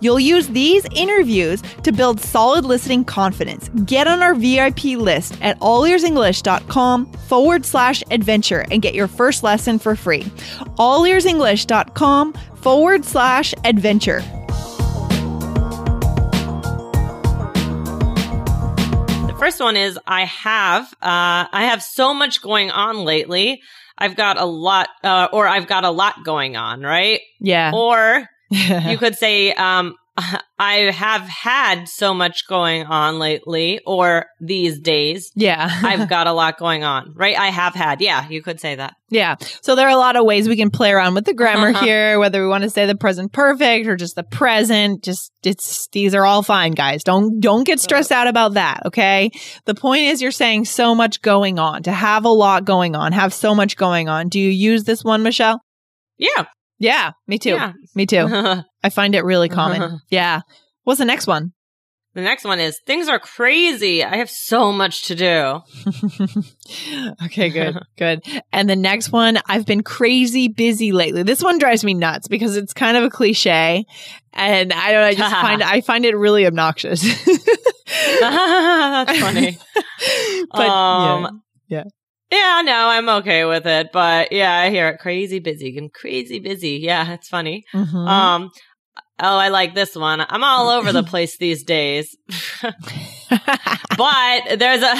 You'll 0.00 0.20
use 0.20 0.48
these 0.48 0.86
interviews 0.94 1.62
to 1.82 1.92
build 1.92 2.20
solid 2.20 2.64
listening 2.64 3.04
confidence. 3.04 3.68
Get 3.84 4.06
on 4.06 4.22
our 4.22 4.34
VIP 4.34 4.84
list 4.96 5.36
at 5.42 5.58
allearsenglish.com 5.60 7.06
forward 7.12 7.64
slash 7.64 8.02
adventure 8.10 8.64
and 8.70 8.82
get 8.82 8.94
your 8.94 9.08
first 9.08 9.42
lesson 9.42 9.78
for 9.78 9.96
free. 9.96 10.22
allearsenglish.com 10.78 12.32
forward 12.56 13.04
slash 13.04 13.54
adventure. 13.64 14.22
The 19.26 19.36
first 19.38 19.60
one 19.60 19.76
is 19.76 19.98
I 20.06 20.24
have, 20.26 20.84
uh, 20.94 21.50
I 21.52 21.66
have 21.70 21.82
so 21.82 22.14
much 22.14 22.42
going 22.42 22.70
on 22.70 22.98
lately. 23.04 23.62
I've 23.98 24.16
got 24.16 24.40
a 24.40 24.44
lot, 24.44 24.88
uh, 25.04 25.28
or 25.32 25.46
I've 25.46 25.66
got 25.66 25.84
a 25.84 25.90
lot 25.90 26.24
going 26.24 26.56
on, 26.56 26.82
right? 26.82 27.20
Yeah. 27.40 27.72
Or 27.74 28.28
you 28.90 28.98
could 28.98 29.16
say, 29.16 29.52
um, 29.52 29.94
I 30.58 30.90
have 30.92 31.22
had 31.22 31.88
so 31.88 32.12
much 32.12 32.46
going 32.46 32.84
on 32.84 33.18
lately, 33.18 33.80
or 33.86 34.26
these 34.40 34.78
days. 34.78 35.32
yeah. 35.34 35.68
I've 35.82 36.08
got 36.08 36.26
a 36.26 36.32
lot 36.32 36.58
going 36.58 36.84
on, 36.84 37.14
right? 37.16 37.36
I 37.36 37.46
have 37.46 37.74
had. 37.74 38.00
Yeah, 38.00 38.28
you 38.28 38.42
could 38.42 38.60
say 38.60 38.74
that. 38.74 38.94
Yeah. 39.08 39.36
So 39.62 39.74
there 39.74 39.86
are 39.86 39.92
a 39.92 39.96
lot 39.96 40.16
of 40.16 40.24
ways 40.24 40.48
we 40.48 40.56
can 40.56 40.70
play 40.70 40.90
around 40.90 41.14
with 41.14 41.24
the 41.24 41.34
grammar 41.34 41.72
here, 41.72 42.18
whether 42.18 42.42
we 42.42 42.48
want 42.48 42.64
to 42.64 42.70
say 42.70 42.86
the 42.86 42.94
present 42.94 43.32
perfect 43.32 43.86
or 43.86 43.96
just 43.96 44.14
the 44.14 44.22
present. 44.22 45.02
Just 45.02 45.32
it's 45.42 45.88
these 45.88 46.14
are 46.14 46.24
all 46.24 46.42
fine, 46.42 46.72
guys. 46.72 47.04
Don't 47.04 47.40
don't 47.40 47.64
get 47.64 47.80
stressed 47.80 48.12
out 48.12 48.26
about 48.26 48.54
that, 48.54 48.86
okay? 48.86 49.30
The 49.64 49.74
point 49.74 50.02
is 50.02 50.22
you're 50.22 50.30
saying 50.30 50.66
so 50.66 50.94
much 50.94 51.22
going 51.22 51.58
on, 51.58 51.82
to 51.84 51.92
have 51.92 52.24
a 52.24 52.30
lot 52.30 52.64
going 52.64 52.94
on, 52.94 53.12
have 53.12 53.32
so 53.32 53.54
much 53.54 53.76
going 53.76 54.08
on. 54.08 54.28
Do 54.28 54.38
you 54.38 54.50
use 54.50 54.84
this 54.84 55.02
one, 55.02 55.22
Michelle? 55.22 55.60
Yeah. 56.18 56.46
Yeah, 56.78 57.12
me 57.26 57.38
too. 57.38 57.50
Yeah. 57.50 57.72
Me 57.94 58.06
too. 58.06 58.26
I 58.82 58.88
find 58.90 59.14
it 59.14 59.24
really 59.24 59.48
common. 59.48 60.00
yeah. 60.10 60.40
What's 60.84 60.98
the 60.98 61.04
next 61.04 61.26
one? 61.26 61.52
The 62.14 62.20
next 62.20 62.44
one 62.44 62.60
is 62.60 62.78
things 62.86 63.08
are 63.08 63.18
crazy. 63.18 64.04
I 64.04 64.16
have 64.16 64.28
so 64.28 64.70
much 64.70 65.04
to 65.04 65.14
do. 65.14 65.60
okay, 67.24 67.48
good, 67.48 67.78
good. 67.96 68.22
And 68.52 68.68
the 68.68 68.76
next 68.76 69.10
one, 69.12 69.38
I've 69.46 69.64
been 69.64 69.82
crazy 69.82 70.48
busy 70.48 70.92
lately. 70.92 71.22
This 71.22 71.42
one 71.42 71.56
drives 71.58 71.84
me 71.84 71.94
nuts 71.94 72.28
because 72.28 72.58
it's 72.58 72.74
kind 72.74 72.98
of 72.98 73.04
a 73.04 73.08
cliche, 73.08 73.86
and 74.34 74.74
I 74.74 74.92
don't. 74.92 75.04
I 75.04 75.14
just 75.14 75.34
find 75.34 75.62
I 75.62 75.80
find 75.80 76.04
it 76.04 76.14
really 76.14 76.44
obnoxious. 76.44 77.00
That's 78.20 79.18
funny. 79.18 79.58
but 80.50 80.68
Um, 80.68 81.42
yeah. 81.66 81.78
Yeah, 81.78 81.84
no, 82.62 82.88
I'm 82.88 83.08
okay 83.20 83.44
with 83.44 83.66
it. 83.66 83.90
But 83.92 84.32
yeah, 84.32 84.54
I 84.56 84.70
hear 84.70 84.88
it 84.88 84.98
crazy 84.98 85.38
busy 85.38 85.76
I'm 85.76 85.88
crazy 85.90 86.38
busy. 86.40 86.78
Yeah, 86.82 87.12
it's 87.12 87.28
funny. 87.28 87.64
yeah. 87.72 87.84
Mhm. 87.84 88.08
Um, 88.08 88.50
Oh, 89.24 89.36
I 89.36 89.50
like 89.50 89.74
this 89.74 89.94
one. 89.94 90.20
I'm 90.20 90.42
all 90.42 90.68
over 90.70 90.90
the 90.90 91.02
place 91.12 91.36
these 91.38 91.62
days. 91.62 92.16
but 93.96 94.58
there's 94.58 94.82
a 94.82 94.94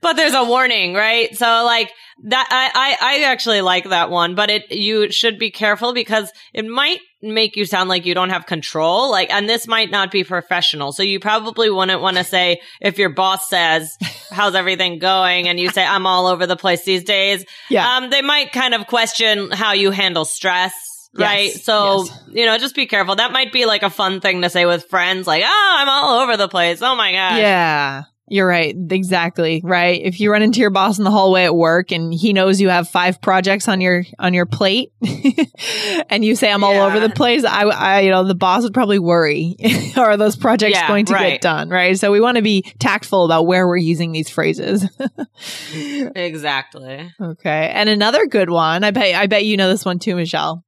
but 0.00 0.14
there's 0.14 0.34
a 0.34 0.44
warning, 0.44 0.94
right? 0.94 1.36
So 1.36 1.46
like 1.64 1.90
that 2.24 2.46
I, 2.50 2.70
I 2.74 3.16
I 3.16 3.22
actually 3.24 3.60
like 3.60 3.90
that 3.90 4.10
one, 4.10 4.34
but 4.34 4.50
it 4.50 4.72
you 4.72 5.10
should 5.12 5.38
be 5.38 5.50
careful 5.50 5.92
because 5.92 6.32
it 6.54 6.64
might 6.64 7.00
make 7.22 7.56
you 7.56 7.64
sound 7.64 7.88
like 7.88 8.06
you 8.06 8.14
don't 8.14 8.30
have 8.30 8.46
control. 8.46 9.10
Like 9.10 9.30
and 9.32 9.48
this 9.48 9.66
might 9.66 9.90
not 9.90 10.10
be 10.10 10.24
professional. 10.24 10.92
So 10.92 11.02
you 11.02 11.18
probably 11.20 11.70
wouldn't 11.70 12.00
want 12.00 12.16
to 12.16 12.24
say 12.24 12.60
if 12.80 12.98
your 12.98 13.08
boss 13.10 13.48
says, 13.48 13.96
How's 14.30 14.54
everything 14.54 14.98
going? 14.98 15.48
and 15.48 15.58
you 15.58 15.70
say, 15.70 15.84
I'm 15.84 16.06
all 16.06 16.26
over 16.26 16.46
the 16.46 16.56
place 16.56 16.84
these 16.84 17.02
days. 17.04 17.44
Yeah. 17.70 17.96
Um, 17.96 18.10
they 18.10 18.22
might 18.22 18.52
kind 18.52 18.74
of 18.74 18.86
question 18.86 19.50
how 19.50 19.72
you 19.72 19.90
handle 19.90 20.24
stress. 20.24 20.72
Right. 21.14 21.46
Yes, 21.46 21.64
So, 21.64 22.04
yes. 22.04 22.22
you 22.32 22.44
know, 22.46 22.58
just 22.58 22.74
be 22.76 22.86
careful. 22.86 23.16
That 23.16 23.32
might 23.32 23.50
be 23.52 23.64
like 23.64 23.82
a 23.82 23.88
fun 23.90 24.20
thing 24.20 24.42
to 24.42 24.50
say 24.50 24.66
with 24.66 24.84
friends, 24.90 25.26
like, 25.26 25.42
oh, 25.44 25.74
I'm 25.78 25.88
all 25.88 26.20
over 26.20 26.36
the 26.36 26.48
place. 26.48 26.82
Oh 26.82 26.94
my 26.94 27.10
gosh. 27.12 27.38
Yeah. 27.38 28.02
You're 28.30 28.46
right. 28.46 28.74
Exactly. 28.90 29.60
Right. 29.64 30.00
If 30.02 30.20
you 30.20 30.30
run 30.30 30.42
into 30.42 30.60
your 30.60 30.70
boss 30.70 30.98
in 30.98 31.04
the 31.04 31.10
hallway 31.10 31.44
at 31.44 31.54
work 31.54 31.92
and 31.92 32.12
he 32.12 32.32
knows 32.32 32.60
you 32.60 32.68
have 32.68 32.88
five 32.88 33.20
projects 33.20 33.68
on 33.68 33.80
your 33.80 34.04
on 34.18 34.34
your 34.34 34.46
plate 34.46 34.92
and 36.10 36.24
you 36.24 36.36
say 36.36 36.52
I'm 36.52 36.62
all 36.64 36.74
over 36.74 37.00
the 37.00 37.10
place, 37.10 37.44
I, 37.44 37.62
I 37.62 38.00
you 38.00 38.10
know, 38.10 38.24
the 38.24 38.34
boss 38.34 38.62
would 38.62 38.74
probably 38.74 38.98
worry 38.98 39.56
are 39.96 40.16
those 40.16 40.36
projects 40.36 40.74
Yeah, 40.74 40.88
going 40.88 41.06
to 41.06 41.14
get 41.14 41.40
done, 41.40 41.70
right? 41.70 41.98
So 41.98 42.12
we 42.12 42.20
want 42.20 42.36
to 42.36 42.42
be 42.42 42.62
tactful 42.78 43.24
about 43.24 43.46
where 43.46 43.66
we're 43.66 43.76
using 43.76 44.12
these 44.12 44.28
phrases. 44.28 44.86
Exactly. 46.14 47.10
okay. 47.20 47.70
And 47.72 47.88
another 47.88 48.26
good 48.26 48.50
one, 48.50 48.84
I 48.84 48.90
bet 48.90 49.14
I 49.14 49.26
bet 49.26 49.44
you 49.44 49.56
know 49.56 49.68
this 49.68 49.84
one 49.84 49.98
too, 49.98 50.16
Michelle. 50.16 50.64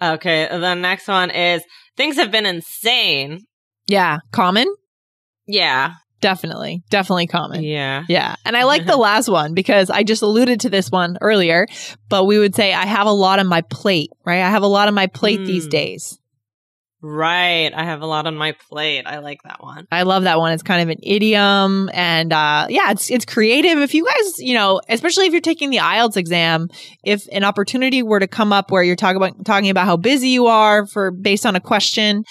Okay. 0.00 0.48
The 0.50 0.74
next 0.74 1.08
one 1.08 1.30
is 1.30 1.62
things 1.96 2.16
have 2.16 2.30
been 2.30 2.46
insane. 2.46 3.44
Yeah, 3.86 4.18
common? 4.32 4.72
Yeah. 5.46 5.94
Definitely. 6.20 6.82
Definitely 6.90 7.28
common. 7.28 7.62
Yeah. 7.62 8.04
Yeah. 8.08 8.34
And 8.44 8.56
I 8.56 8.64
like 8.64 8.86
the 8.86 8.96
last 9.08 9.28
one 9.28 9.54
because 9.54 9.88
I 9.90 10.02
just 10.02 10.22
alluded 10.22 10.60
to 10.60 10.70
this 10.70 10.90
one 10.90 11.16
earlier, 11.20 11.66
but 12.08 12.24
we 12.24 12.38
would 12.38 12.54
say 12.54 12.72
I 12.74 12.86
have 12.86 13.06
a 13.06 13.12
lot 13.12 13.38
on 13.38 13.46
my 13.46 13.60
plate, 13.62 14.10
right? 14.24 14.42
I 14.42 14.50
have 14.50 14.62
a 14.62 14.66
lot 14.68 14.88
on 14.88 14.94
my 14.94 15.06
plate 15.06 15.44
these 15.46 15.66
Mm. 15.66 15.70
days. 15.70 16.18
Right. 17.00 17.70
I 17.72 17.84
have 17.84 18.02
a 18.02 18.06
lot 18.06 18.26
on 18.26 18.34
my 18.34 18.56
plate. 18.68 19.04
I 19.06 19.20
like 19.20 19.38
that 19.44 19.62
one. 19.62 19.86
I 19.92 20.02
love 20.02 20.24
that 20.24 20.40
one. 20.40 20.50
It's 20.52 20.64
kind 20.64 20.82
of 20.82 20.88
an 20.88 20.98
idiom 21.04 21.88
and 21.94 22.32
uh 22.32 22.66
yeah, 22.68 22.90
it's 22.90 23.08
it's 23.08 23.24
creative. 23.24 23.78
If 23.78 23.94
you 23.94 24.04
guys, 24.04 24.40
you 24.40 24.54
know, 24.54 24.80
especially 24.88 25.26
if 25.26 25.32
you're 25.32 25.40
taking 25.40 25.70
the 25.70 25.76
IELTS 25.76 26.16
exam, 26.16 26.68
if 27.04 27.28
an 27.30 27.44
opportunity 27.44 28.02
were 28.02 28.18
to 28.18 28.26
come 28.26 28.52
up 28.52 28.72
where 28.72 28.82
you're 28.82 28.96
talking 28.96 29.16
about 29.18 29.44
talking 29.44 29.70
about 29.70 29.86
how 29.86 29.96
busy 29.96 30.30
you 30.30 30.46
are 30.48 30.86
for 30.88 31.12
based 31.12 31.46
on 31.46 31.54
a 31.54 31.60
question, 31.60 32.24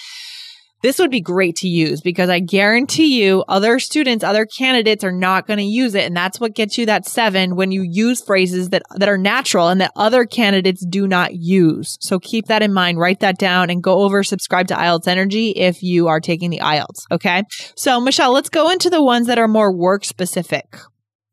this 0.82 1.00
would 1.00 1.10
be 1.10 1.22
great 1.22 1.56
to 1.58 1.68
use 1.68 2.02
because 2.02 2.30
I 2.30 2.40
guarantee 2.40 3.22
you 3.22 3.44
other 3.48 3.80
students, 3.80 4.24
other 4.24 4.46
candidates 4.46 5.04
are 5.04 5.12
not 5.12 5.48
going 5.48 5.58
to 5.58 5.64
use 5.64 5.96
it. 5.96 6.06
And 6.06 6.16
that's 6.16 6.40
what 6.40 6.54
gets 6.54 6.78
you 6.78 6.86
that 6.86 7.06
seven 7.06 7.56
when 7.56 7.72
you 7.72 7.82
use 7.82 8.22
phrases 8.22 8.70
that, 8.70 8.84
that 8.96 9.10
are 9.10 9.18
natural 9.18 9.70
and 9.70 9.82
that 9.82 9.92
other 9.96 10.26
candidates 10.26 10.86
do 10.86 11.08
not 11.08 11.34
use. 11.34 11.98
So 12.00 12.20
keep 12.20 12.46
that 12.46 12.62
in 12.62 12.74
mind, 12.74 13.00
write 13.00 13.22
that 13.22 13.38
down 13.38 13.70
and 13.70 13.82
go 13.82 14.04
over 14.04 14.24
subscribe 14.24 14.68
to 14.68 14.76
IELTS 14.76 15.08
Energy 15.08 15.50
if 15.52 15.82
you 15.82 16.08
are 16.08 16.20
taking 16.20 16.50
the 16.50 16.60
IELTS. 16.60 17.06
Okay. 17.12 17.44
So 17.76 18.00
Michelle, 18.00 18.32
let's 18.32 18.50
go 18.50 18.70
into 18.70 18.90
the 18.90 19.04
ones 19.04 19.28
that 19.28 19.40
are 19.40 19.48
more 19.48 19.76
work 19.76 20.06
specific. 20.06 20.78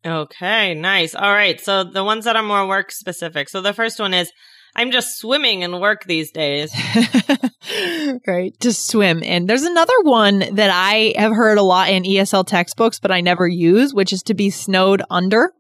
Okay. 0.06 0.74
Nice. 0.74 1.14
All 1.14 1.32
right. 1.32 1.60
So 1.60 1.84
the 1.84 2.04
ones 2.04 2.24
that 2.24 2.36
are 2.36 2.42
more 2.42 2.66
work 2.66 2.92
specific. 2.92 3.48
So 3.48 3.60
the 3.60 3.72
first 3.72 3.98
one 3.98 4.12
is 4.12 4.30
I'm 4.76 4.90
just 4.90 5.18
swimming 5.18 5.62
in 5.62 5.78
work 5.80 6.04
these 6.04 6.32
days. 6.32 6.74
right. 8.26 8.58
To 8.60 8.72
swim. 8.72 9.22
And 9.22 9.48
there's 9.48 9.62
another 9.62 10.00
one 10.02 10.40
that 10.56 10.70
I 10.72 11.14
have 11.16 11.32
heard 11.32 11.58
a 11.58 11.62
lot 11.62 11.90
in 11.90 12.02
ESL 12.02 12.46
textbooks, 12.46 12.98
but 12.98 13.12
I 13.12 13.20
never 13.20 13.46
use, 13.46 13.94
which 13.94 14.12
is 14.12 14.22
to 14.24 14.34
be 14.34 14.50
snowed 14.50 15.02
under. 15.10 15.52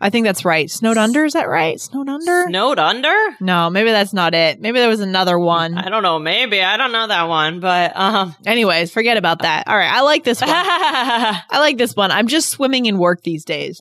I 0.00 0.10
think 0.10 0.26
that's 0.26 0.44
right. 0.44 0.68
Snowed 0.68 0.98
under. 0.98 1.24
Is 1.24 1.34
that 1.34 1.48
right? 1.48 1.80
Snowed 1.80 2.08
under? 2.08 2.44
Snowed 2.48 2.78
under? 2.80 3.14
No, 3.40 3.70
maybe 3.70 3.90
that's 3.90 4.12
not 4.12 4.34
it. 4.34 4.60
Maybe 4.60 4.80
there 4.80 4.88
was 4.88 5.00
another 5.00 5.38
one. 5.38 5.78
I 5.78 5.88
don't 5.88 6.02
know. 6.02 6.18
Maybe. 6.18 6.60
I 6.60 6.76
don't 6.76 6.92
know 6.92 7.06
that 7.06 7.28
one, 7.28 7.60
but, 7.60 7.96
um, 7.96 8.34
Anyways, 8.46 8.90
forget 8.90 9.16
about 9.16 9.42
that. 9.42 9.68
All 9.68 9.76
right. 9.76 9.90
I 9.90 10.00
like 10.00 10.24
this 10.24 10.40
one. 10.40 10.50
I 10.52 11.42
like 11.52 11.78
this 11.78 11.94
one. 11.94 12.10
I'm 12.10 12.26
just 12.26 12.50
swimming 12.50 12.86
in 12.86 12.98
work 12.98 13.22
these 13.22 13.44
days. 13.44 13.80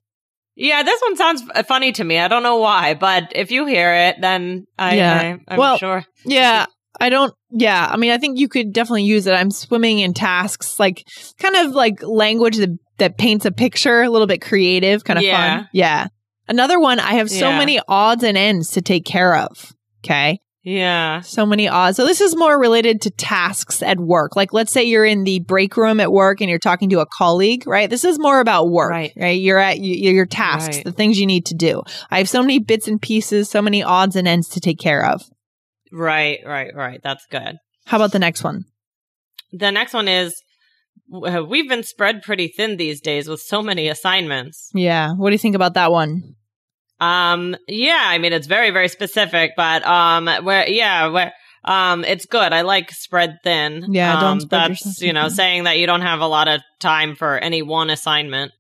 Yeah, 0.56 0.84
this 0.84 1.00
one 1.02 1.16
sounds 1.18 1.44
funny 1.68 1.92
to 1.94 2.04
me. 2.04 2.20
I 2.20 2.28
don't 2.28 2.44
know 2.44 2.58
why, 2.58 2.94
but 2.94 3.32
if 3.36 3.52
you 3.52 3.66
hear 3.66 3.94
it, 3.94 4.22
then 4.22 4.66
I, 4.78 4.96
Yeah. 4.96 5.20
I 5.48 5.54
I'm 5.54 5.58
Well, 5.58 5.78
sure. 5.78 6.06
Yeah. 6.26 6.66
I 7.02 7.10
don't, 7.10 7.34
yeah. 7.50 7.88
I 7.92 7.98
mean, 7.98 8.12
I 8.12 8.18
think 8.20 8.38
you 8.40 8.48
could 8.48 8.72
definitely 8.72 9.04
use 9.04 9.26
it. 9.26 9.34
I'm 9.34 9.50
swimming 9.52 10.00
in 10.00 10.14
tasks, 10.14 10.80
like 10.80 11.04
kind 11.40 11.56
of 11.56 11.72
like 11.72 12.04
language 12.04 12.58
that, 12.58 12.70
that 13.00 13.18
paints 13.18 13.46
a 13.46 13.52
picture, 13.52 14.04
a 14.04 14.10
little 14.10 14.28
bit 14.28 14.42
creative, 14.42 15.04
kind 15.04 15.18
of 15.18 15.26
Yeah. 15.26 15.58
fun. 15.58 15.70
Yeah. 15.74 16.08
Another 16.48 16.80
one, 16.80 17.00
I 17.00 17.14
have 17.14 17.32
so 17.32 17.50
Yeah. 17.50 17.58
many 17.58 17.80
odds 17.88 18.24
and 18.24 18.38
ends 18.38 18.72
to 18.72 18.82
take 18.82 19.06
care 19.06 19.36
of. 19.36 19.74
Okay. 20.06 20.40
Yeah. 20.66 21.20
So 21.22 21.46
many 21.46 21.68
odds. 21.68 21.98
So 21.98 22.06
this 22.06 22.22
is 22.22 22.36
more 22.38 22.58
related 22.58 23.02
to 23.02 23.10
tasks 23.12 23.84
at 23.84 24.00
work. 24.00 24.36
Like 24.38 24.54
let's 24.54 24.72
say 24.72 24.84
you're 24.84 25.04
in 25.06 25.26
the 25.26 25.42
break 25.42 25.76
room 25.76 26.00
at 26.00 26.12
work 26.12 26.40
and 26.40 26.50
you're 26.50 26.58
talking 26.60 26.90
to 26.92 27.02
a 27.02 27.06
colleague, 27.06 27.68
right? 27.68 27.90
This 27.90 28.06
is 28.06 28.18
more 28.18 28.40
about 28.40 28.70
work, 28.70 28.92
Right. 28.92 29.12
You're 29.16 29.60
at 29.60 29.78
y- 29.80 29.84
your 29.84 30.26
tasks, 30.26 30.78
Right. 30.78 30.86
the 30.86 30.94
things 30.94 31.20
you 31.20 31.26
need 31.28 31.46
to 31.48 31.54
do. 31.56 31.82
I 32.10 32.18
have 32.20 32.30
so 32.30 32.42
many 32.42 32.60
bits 32.60 32.88
and 32.88 33.02
pieces, 33.02 33.50
so 33.50 33.62
many 33.62 33.84
odds 33.84 34.16
and 34.16 34.26
ends 34.28 34.48
to 34.50 34.62
take 34.62 34.80
care 34.80 35.06
of. 35.06 35.24
Right, 35.92 36.40
right, 36.46 36.74
right. 36.74 37.02
That's 37.04 37.26
good. 37.30 37.58
How 37.88 37.98
about 37.98 38.14
the 38.14 38.20
next 38.20 38.44
one? 38.44 38.64
The 39.52 39.70
next 39.72 39.94
one 39.94 40.08
is 40.08 40.34
we've 41.10 41.68
been 41.70 41.84
spread 41.84 42.22
pretty 42.24 42.48
thin 42.48 42.78
these 42.78 43.02
days 43.02 43.28
with 43.28 43.42
so 43.42 43.62
many 43.62 43.90
assignments. 43.90 44.70
Yeah. 44.74 45.12
What 45.12 45.30
do 45.30 45.34
you 45.34 45.40
think 45.40 45.56
about 45.56 45.74
that 45.74 45.92
one? 45.92 46.36
Um, 47.00 47.56
yeah, 47.68 48.04
I 48.06 48.18
mean 48.18 48.34
it's 48.34 48.48
very 48.48 48.72
very 48.72 48.88
specific, 48.88 49.52
but 49.58 49.86
um, 49.86 50.28
where 50.44 50.68
yeah, 50.68 51.08
where 51.08 51.34
um, 51.66 52.04
it's 52.04 52.26
good. 52.26 52.54
I 52.54 52.62
like 52.62 52.92
spread 52.92 53.40
thin. 53.44 53.86
Yeah, 53.90 54.20
don't 54.20 54.24
um, 54.24 54.40
spread 54.40 54.72
that's 54.72 54.86
yourself 54.86 55.02
you 55.02 55.14
know 55.14 55.28
thin. 55.28 55.36
saying 55.36 55.64
that 55.66 55.78
you 55.78 55.88
don't 55.88 56.02
have 56.02 56.22
a 56.22 56.28
lot 56.28 56.48
of 56.48 56.62
time 56.80 57.16
for 57.16 57.38
any 57.38 57.62
one 57.62 57.90
assignment. 57.90 58.52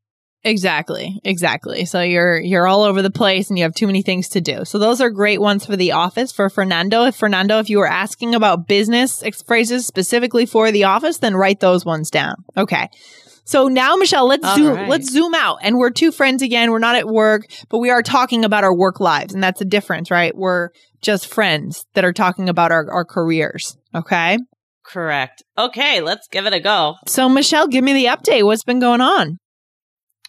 Exactly. 0.45 1.21
Exactly. 1.23 1.85
So 1.85 2.01
you're 2.01 2.37
you're 2.37 2.67
all 2.67 2.83
over 2.83 3.01
the 3.01 3.09
place 3.09 3.49
and 3.49 3.57
you 3.57 3.63
have 3.63 3.73
too 3.73 3.87
many 3.87 4.01
things 4.01 4.27
to 4.29 4.41
do. 4.41 4.65
So 4.65 4.77
those 4.77 4.99
are 4.99 5.09
great 5.09 5.39
ones 5.39 5.65
for 5.65 5.77
the 5.77 5.93
office 5.93 6.33
for 6.33 6.49
Fernando. 6.49 7.05
If 7.05 7.15
Fernando, 7.15 7.59
if 7.59 7.69
you 7.69 7.77
were 7.77 7.87
asking 7.87 8.35
about 8.35 8.67
business 8.67 9.23
ex- 9.23 9.41
phrases 9.41 9.87
specifically 9.87 10.45
for 10.45 10.71
the 10.71 10.83
office, 10.83 11.19
then 11.19 11.35
write 11.35 11.61
those 11.61 11.85
ones 11.85 12.11
down. 12.11 12.35
Okay. 12.57 12.89
So 13.45 13.67
now, 13.67 13.95
Michelle, 13.95 14.27
let's 14.27 14.45
All 14.45 14.55
zoom 14.55 14.75
right. 14.75 14.89
let's 14.89 15.11
zoom 15.11 15.33
out. 15.33 15.59
And 15.61 15.77
we're 15.77 15.89
two 15.89 16.11
friends 16.11 16.41
again. 16.41 16.71
We're 16.71 16.79
not 16.79 16.95
at 16.95 17.07
work, 17.07 17.45
but 17.69 17.79
we 17.79 17.89
are 17.89 18.01
talking 18.01 18.45
about 18.45 18.63
our 18.63 18.73
work 18.73 18.99
lives, 18.99 19.33
and 19.33 19.43
that's 19.43 19.61
a 19.61 19.65
difference, 19.65 20.09
right? 20.09 20.35
We're 20.35 20.69
just 21.01 21.27
friends 21.27 21.85
that 21.93 22.05
are 22.05 22.13
talking 22.13 22.47
about 22.49 22.71
our, 22.71 22.89
our 22.89 23.05
careers. 23.05 23.77
Okay. 23.93 24.37
Correct. 24.85 25.43
Okay, 25.57 26.01
let's 26.01 26.27
give 26.27 26.45
it 26.45 26.53
a 26.53 26.59
go. 26.59 26.95
So 27.07 27.29
Michelle, 27.29 27.67
give 27.67 27.83
me 27.83 27.93
the 27.93 28.05
update. 28.05 28.43
What's 28.43 28.63
been 28.63 28.79
going 28.79 29.01
on? 29.01 29.37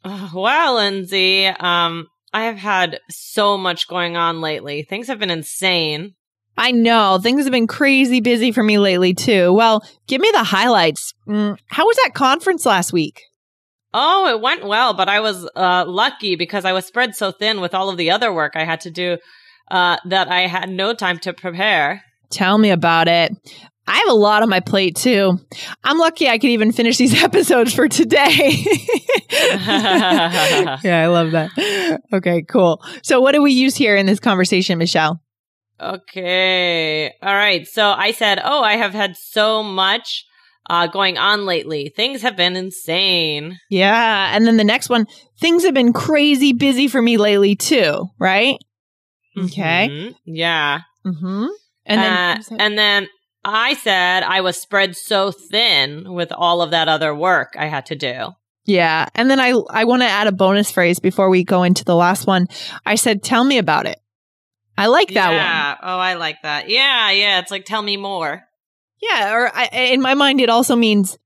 Well, 0.04 0.74
Lindsay, 0.74 1.46
um, 1.46 2.08
I 2.32 2.44
have 2.44 2.58
had 2.58 3.00
so 3.10 3.56
much 3.56 3.88
going 3.88 4.16
on 4.16 4.40
lately. 4.40 4.82
Things 4.82 5.06
have 5.08 5.18
been 5.18 5.30
insane. 5.30 6.14
I 6.56 6.70
know 6.70 7.18
things 7.18 7.44
have 7.44 7.52
been 7.52 7.66
crazy 7.66 8.20
busy 8.20 8.52
for 8.52 8.62
me 8.62 8.78
lately 8.78 9.14
too. 9.14 9.52
Well, 9.52 9.82
give 10.06 10.20
me 10.20 10.30
the 10.32 10.44
highlights. 10.44 11.12
Mm, 11.28 11.58
how 11.66 11.86
was 11.86 11.96
that 12.04 12.14
conference 12.14 12.64
last 12.64 12.92
week? 12.92 13.22
Oh, 13.92 14.28
it 14.28 14.40
went 14.40 14.64
well, 14.64 14.94
but 14.94 15.08
I 15.08 15.20
was 15.20 15.48
uh, 15.54 15.84
lucky 15.86 16.34
because 16.34 16.64
I 16.64 16.72
was 16.72 16.84
spread 16.84 17.14
so 17.14 17.30
thin 17.30 17.60
with 17.60 17.74
all 17.74 17.88
of 17.88 17.96
the 17.96 18.10
other 18.10 18.32
work 18.32 18.54
I 18.56 18.64
had 18.64 18.80
to 18.80 18.90
do 18.90 19.18
uh, 19.70 19.96
that 20.06 20.28
I 20.28 20.46
had 20.46 20.68
no 20.68 20.94
time 20.94 21.18
to 21.20 21.32
prepare. 21.32 22.02
Tell 22.30 22.58
me 22.58 22.70
about 22.70 23.06
it. 23.08 23.32
I 23.86 23.98
have 23.98 24.08
a 24.08 24.14
lot 24.14 24.42
on 24.42 24.48
my 24.48 24.60
plate 24.60 24.96
too. 24.96 25.38
I'm 25.84 25.98
lucky 25.98 26.28
I 26.28 26.38
could 26.38 26.50
even 26.50 26.72
finish 26.72 26.96
these 26.96 27.22
episodes 27.22 27.74
for 27.74 27.88
today. 27.88 28.64
yeah, 29.30 31.02
I 31.02 31.06
love 31.06 31.32
that. 31.32 32.00
Okay, 32.12 32.42
cool. 32.42 32.82
So, 33.02 33.20
what 33.20 33.32
do 33.32 33.42
we 33.42 33.52
use 33.52 33.76
here 33.76 33.96
in 33.96 34.06
this 34.06 34.20
conversation, 34.20 34.78
Michelle? 34.78 35.20
Okay. 35.80 37.12
All 37.22 37.34
right. 37.34 37.66
So 37.66 37.90
I 37.90 38.12
said, 38.12 38.40
Oh, 38.42 38.62
I 38.62 38.76
have 38.76 38.92
had 38.92 39.16
so 39.16 39.62
much 39.62 40.24
uh, 40.70 40.86
going 40.86 41.18
on 41.18 41.44
lately. 41.46 41.92
Things 41.94 42.22
have 42.22 42.36
been 42.36 42.56
insane. 42.56 43.58
Yeah. 43.70 44.34
And 44.34 44.46
then 44.46 44.56
the 44.56 44.64
next 44.64 44.88
one 44.88 45.06
things 45.40 45.64
have 45.64 45.74
been 45.74 45.92
crazy 45.92 46.52
busy 46.52 46.88
for 46.88 47.02
me 47.02 47.16
lately 47.16 47.56
too, 47.56 48.06
right? 48.18 48.56
Okay. 49.36 49.88
Mhm. 49.90 50.14
Yeah. 50.24 50.80
Mm-hmm. 51.04 51.46
And 51.86 52.00
then, 52.00 52.12
Uh, 52.38 52.56
and 52.58 52.78
then 52.78 53.08
I 53.44 53.74
said 53.74 54.22
I 54.22 54.40
was 54.40 54.56
spread 54.60 54.96
so 54.96 55.32
thin 55.32 56.12
with 56.12 56.32
all 56.32 56.62
of 56.62 56.70
that 56.70 56.88
other 56.88 57.14
work 57.14 57.54
I 57.58 57.66
had 57.66 57.86
to 57.86 57.96
do. 57.96 58.30
Yeah. 58.64 59.08
And 59.14 59.28
then 59.28 59.40
I 59.40 59.52
I 59.70 59.84
want 59.84 60.00
to 60.02 60.08
add 60.08 60.28
a 60.28 60.32
bonus 60.32 60.70
phrase 60.70 60.98
before 60.98 61.28
we 61.28 61.44
go 61.44 61.62
into 61.64 61.84
the 61.84 61.96
last 61.96 62.26
one. 62.26 62.46
I 62.86 62.94
said, 62.94 63.22
tell 63.22 63.44
me 63.44 63.58
about 63.58 63.86
it. 63.86 63.98
I 64.76 64.86
like 64.86 65.08
that 65.14 65.28
one. 65.28 65.36
yeah. 65.36 65.76
Oh, 65.82 65.98
I 65.98 66.14
like 66.14 66.42
that. 66.42 66.68
Yeah. 66.68 67.10
Yeah. 67.10 67.40
It's 67.40 67.50
like, 67.50 67.64
tell 67.64 67.82
me 67.82 67.96
more. 67.96 68.42
Yeah, 69.02 69.34
or 69.34 69.50
I, 69.54 69.66
in 69.92 70.00
my 70.00 70.14
mind, 70.14 70.40
it 70.40 70.48
also 70.48 70.76
means 70.76 71.18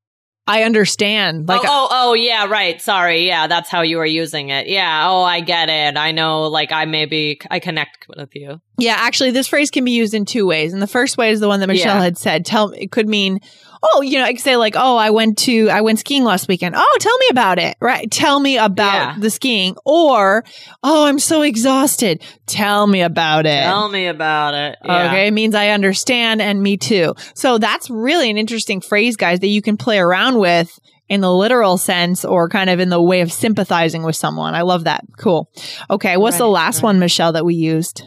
I 0.48 0.64
understand. 0.64 1.44
Oh, 1.48 1.52
like, 1.54 1.62
oh, 1.64 1.88
oh, 1.90 2.10
oh, 2.10 2.14
yeah, 2.14 2.46
right. 2.46 2.80
Sorry. 2.80 3.26
Yeah, 3.26 3.46
that's 3.46 3.68
how 3.70 3.82
you 3.82 3.98
were 3.98 4.06
using 4.06 4.48
it. 4.48 4.66
Yeah. 4.66 5.06
Oh, 5.08 5.22
I 5.22 5.40
get 5.40 5.68
it. 5.68 5.96
I 5.96 6.10
know, 6.12 6.44
like, 6.48 6.72
I 6.72 6.86
maybe, 6.86 7.38
I 7.50 7.60
connect 7.60 8.06
with 8.16 8.34
you. 8.34 8.60
yeah, 8.78 8.96
actually, 8.98 9.30
this 9.30 9.46
phrase 9.46 9.70
can 9.70 9.84
be 9.84 9.92
used 9.92 10.14
in 10.14 10.24
two 10.24 10.46
ways. 10.46 10.72
And 10.72 10.82
the 10.82 10.86
first 10.88 11.18
way 11.18 11.30
is 11.30 11.40
the 11.40 11.48
one 11.48 11.60
that 11.60 11.66
Michelle 11.68 11.96
Yeah. 11.96 12.02
had 12.02 12.18
said. 12.18 12.44
Tell 12.46 12.70
it 12.70 12.90
could 12.90 13.08
mean, 13.08 13.40
oh, 13.82 14.00
you 14.02 14.18
know, 14.18 14.24
I 14.24 14.32
could 14.32 14.40
say 14.42 14.56
like, 14.56 14.74
oh, 14.76 14.96
I 14.96 15.10
went 15.10 15.38
to, 15.38 15.68
I 15.70 15.80
went 15.80 15.98
skiing 15.98 16.24
last 16.24 16.48
weekend. 16.48 16.74
Oh, 16.76 16.96
tell 17.00 17.16
me 17.18 17.26
about 17.30 17.58
it. 17.58 17.76
Right? 17.80 18.10
Tell 18.10 18.40
me 18.40 18.58
about 18.58 18.92
Yeah. 18.92 19.16
the 19.18 19.30
skiing. 19.30 19.76
Or, 19.84 20.44
oh, 20.82 21.06
I'm 21.06 21.18
so 21.18 21.42
exhausted. 21.42 22.22
Tell 22.46 22.86
me 22.86 23.02
about 23.02 23.46
it. 23.46 23.62
Tell 23.62 23.88
me 23.88 24.06
about 24.06 24.54
it. 24.54 24.78
Yeah. 24.84 25.06
Okay, 25.06 25.26
it 25.28 25.32
means 25.32 25.54
I 25.54 25.68
understand 25.68 26.40
and 26.42 26.62
me 26.62 26.76
too. 26.76 27.14
So 27.34 27.58
that's 27.58 27.90
really 27.90 28.30
an 28.30 28.38
interesting 28.38 28.80
phrase, 28.80 29.16
guys, 29.16 29.40
that 29.40 29.48
you 29.48 29.62
can 29.62 29.76
play 29.76 29.98
around 29.98 30.38
with 30.38 30.78
in 31.08 31.20
the 31.22 31.32
literal 31.32 31.78
sense 31.78 32.24
or 32.24 32.48
kind 32.48 32.68
of 32.68 32.80
in 32.80 32.90
the 32.90 33.00
way 33.00 33.22
of 33.22 33.32
sympathizing 33.32 34.02
with 34.02 34.16
someone. 34.16 34.54
I 34.54 34.62
love 34.62 34.84
that. 34.84 35.04
Cool. 35.18 35.50
Okay, 35.88 36.16
what's 36.16 36.38
the 36.38 36.46
last 36.46 36.78
right. 36.78 36.84
one, 36.84 36.98
Michelle, 36.98 37.32
that 37.32 37.46
we 37.46 37.54
used? 37.54 38.02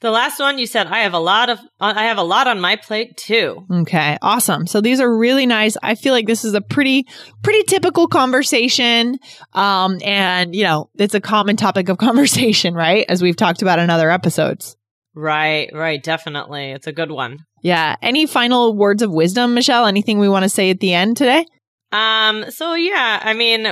The 0.00 0.10
last 0.10 0.40
one 0.40 0.58
you 0.58 0.66
said, 0.66 0.86
I 0.86 1.00
have 1.00 1.12
a 1.12 1.18
lot 1.18 1.50
of, 1.50 1.58
I 1.78 2.04
have 2.04 2.16
a 2.16 2.22
lot 2.22 2.46
on 2.46 2.58
my 2.58 2.76
plate 2.76 3.18
too. 3.18 3.66
Okay, 3.70 4.16
awesome. 4.22 4.66
So 4.66 4.80
these 4.80 4.98
are 4.98 5.14
really 5.14 5.44
nice. 5.44 5.76
I 5.82 5.94
feel 5.94 6.14
like 6.14 6.26
this 6.26 6.42
is 6.44 6.54
a 6.54 6.62
pretty, 6.62 7.06
pretty 7.42 7.64
typical 7.64 8.08
conversation. 8.08 9.18
Um, 9.52 9.98
and 10.02 10.54
you 10.54 10.64
know, 10.64 10.88
it's 10.96 11.14
a 11.14 11.20
common 11.20 11.56
topic 11.56 11.90
of 11.90 11.98
conversation, 11.98 12.74
right? 12.74 13.04
As 13.08 13.20
we've 13.20 13.36
talked 13.36 13.60
about 13.60 13.78
in 13.78 13.90
other 13.90 14.10
episodes. 14.10 14.76
Right, 15.14 15.68
right. 15.74 16.02
Definitely. 16.02 16.70
It's 16.70 16.86
a 16.86 16.92
good 16.92 17.10
one. 17.10 17.40
Yeah. 17.62 17.96
Any 18.00 18.26
final 18.26 18.74
words 18.74 19.02
of 19.02 19.12
wisdom, 19.12 19.52
Michelle? 19.54 19.86
Anything 19.86 20.18
we 20.18 20.28
want 20.28 20.44
to 20.44 20.48
say 20.48 20.70
at 20.70 20.80
the 20.80 20.94
end 20.94 21.18
today? 21.18 21.44
Um, 21.92 22.50
so 22.50 22.74
yeah, 22.74 23.20
I 23.22 23.34
mean, 23.34 23.66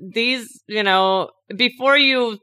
these, 0.00 0.62
you 0.66 0.82
know, 0.82 1.30
before 1.56 1.96
you 1.96 2.38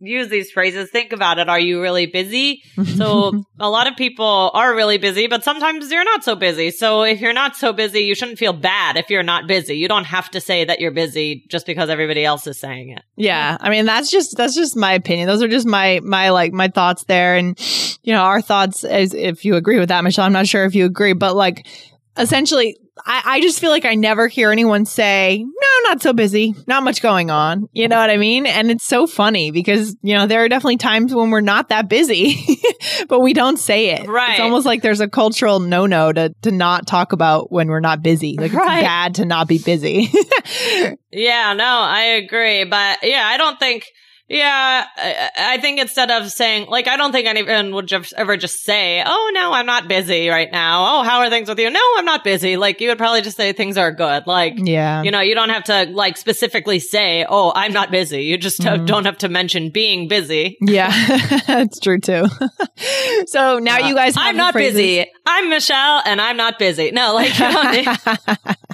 use 0.00 0.28
these 0.28 0.50
phrases, 0.50 0.90
think 0.90 1.12
about 1.12 1.38
it. 1.38 1.48
Are 1.48 1.58
you 1.58 1.80
really 1.80 2.06
busy? 2.06 2.62
So 2.96 3.44
a 3.60 3.68
lot 3.68 3.86
of 3.86 3.96
people 3.96 4.50
are 4.54 4.74
really 4.74 4.98
busy, 4.98 5.26
but 5.26 5.44
sometimes 5.44 5.90
you're 5.90 6.04
not 6.04 6.24
so 6.24 6.36
busy. 6.36 6.70
So 6.70 7.02
if 7.02 7.20
you're 7.20 7.32
not 7.32 7.56
so 7.56 7.72
busy, 7.72 8.00
you 8.00 8.14
shouldn't 8.14 8.38
feel 8.38 8.52
bad 8.52 8.96
if 8.96 9.10
you're 9.10 9.22
not 9.22 9.46
busy. 9.46 9.76
You 9.76 9.88
don't 9.88 10.04
have 10.04 10.30
to 10.30 10.40
say 10.40 10.64
that 10.64 10.80
you're 10.80 10.90
busy 10.90 11.44
just 11.48 11.66
because 11.66 11.90
everybody 11.90 12.24
else 12.24 12.46
is 12.46 12.58
saying 12.58 12.90
it. 12.90 13.02
Yeah, 13.16 13.56
I 13.60 13.70
mean 13.70 13.86
that's 13.86 14.10
just 14.10 14.36
that's 14.36 14.54
just 14.54 14.76
my 14.76 14.92
opinion. 14.92 15.26
Those 15.26 15.42
are 15.42 15.48
just 15.48 15.66
my 15.66 16.00
my 16.02 16.30
like 16.30 16.52
my 16.52 16.68
thoughts 16.68 17.04
there, 17.04 17.36
and 17.36 17.58
you 18.02 18.12
know 18.12 18.22
our 18.22 18.40
thoughts. 18.40 18.84
is 18.84 19.14
if 19.14 19.44
you 19.44 19.56
agree 19.56 19.78
with 19.78 19.88
that, 19.88 20.04
Michelle, 20.04 20.24
I'm 20.24 20.32
not 20.32 20.46
sure 20.46 20.64
if 20.64 20.74
you 20.74 20.84
agree, 20.84 21.12
but 21.12 21.34
like 21.34 21.66
essentially, 22.16 22.76
I 23.04 23.22
I 23.24 23.40
just 23.40 23.60
feel 23.60 23.70
like 23.70 23.84
I 23.84 23.94
never 23.94 24.28
hear 24.28 24.50
anyone 24.52 24.84
say 24.84 25.44
no, 25.44 25.67
not 25.88 26.02
so 26.02 26.12
busy, 26.12 26.54
not 26.66 26.82
much 26.82 27.00
going 27.02 27.30
on. 27.30 27.68
You 27.72 27.88
know 27.88 27.96
what 27.96 28.10
I 28.10 28.16
mean? 28.16 28.46
And 28.46 28.70
it's 28.70 28.84
so 28.86 29.06
funny 29.06 29.50
because 29.50 29.96
you 30.02 30.14
know 30.14 30.26
there 30.26 30.44
are 30.44 30.48
definitely 30.48 30.76
times 30.76 31.14
when 31.14 31.30
we're 31.30 31.40
not 31.40 31.68
that 31.70 31.88
busy, 31.88 32.36
but 33.08 33.20
we 33.20 33.32
don't 33.32 33.58
say 33.58 33.90
it. 33.90 34.06
Right. 34.06 34.32
It's 34.32 34.40
almost 34.40 34.66
like 34.66 34.82
there's 34.82 35.00
a 35.00 35.08
cultural 35.08 35.60
no 35.60 35.86
no 35.86 36.12
to 36.12 36.34
to 36.42 36.50
not 36.50 36.86
talk 36.86 37.12
about 37.12 37.50
when 37.50 37.68
we're 37.68 37.80
not 37.80 38.02
busy. 38.02 38.36
Like 38.38 38.52
Right. 38.52 38.78
it's 38.80 38.86
bad 38.86 39.14
to 39.16 39.24
not 39.24 39.48
be 39.48 39.58
busy. 39.58 40.10
Yeah, 41.10 41.54
no, 41.54 41.64
I 41.64 42.20
agree. 42.22 42.64
But 42.64 42.98
yeah, 43.02 43.22
I 43.26 43.38
don't 43.38 43.58
think, 43.58 43.84
yeah, 44.28 44.84
I, 44.96 45.30
I 45.54 45.58
think 45.58 45.80
instead 45.80 46.10
of 46.10 46.30
saying, 46.30 46.66
like, 46.68 46.86
I 46.86 46.96
don't 46.96 47.12
think 47.12 47.26
anyone 47.26 47.74
would 47.74 47.86
just 47.86 48.12
ever 48.12 48.36
just 48.36 48.62
say, 48.62 49.02
oh, 49.04 49.30
no, 49.34 49.52
I'm 49.52 49.64
not 49.66 49.88
busy 49.88 50.28
right 50.28 50.50
now. 50.52 50.98
Oh, 50.98 51.02
how 51.02 51.20
are 51.20 51.30
things 51.30 51.48
with 51.48 51.58
you? 51.58 51.70
No, 51.70 51.80
I'm 51.96 52.04
not 52.04 52.24
busy. 52.24 52.56
Like, 52.58 52.80
you 52.80 52.88
would 52.90 52.98
probably 52.98 53.22
just 53.22 53.36
say 53.38 53.52
things 53.52 53.78
are 53.78 53.90
good. 53.90 54.26
Like, 54.26 54.54
yeah. 54.58 55.02
you 55.02 55.10
know, 55.10 55.20
you 55.20 55.34
don't 55.34 55.48
have 55.48 55.64
to 55.64 55.84
like 55.90 56.16
specifically 56.18 56.78
say, 56.78 57.24
oh, 57.28 57.52
I'm 57.54 57.72
not 57.72 57.90
busy. 57.90 58.24
You 58.24 58.36
just 58.36 58.64
uh, 58.66 58.76
Mhm. 58.78 58.86
don't 58.86 59.04
have 59.06 59.18
to 59.18 59.28
mention 59.28 59.70
being 59.70 60.08
busy. 60.08 60.58
Yeah, 60.60 60.90
that's 61.46 61.80
true 61.80 61.98
too. 61.98 62.26
so 63.26 63.58
now 63.58 63.78
you 63.78 63.94
guys, 63.94 64.14
I'm 64.16 64.36
not 64.36 64.52
phrases. 64.52 64.74
busy. 64.74 65.10
I'm 65.26 65.48
Michelle 65.48 66.02
and 66.04 66.20
I'm 66.20 66.36
not 66.36 66.58
busy. 66.58 66.90
No, 66.90 67.14
like, 67.14 67.32
you 67.38 67.50
don't 67.50 67.72
need- 67.72 68.56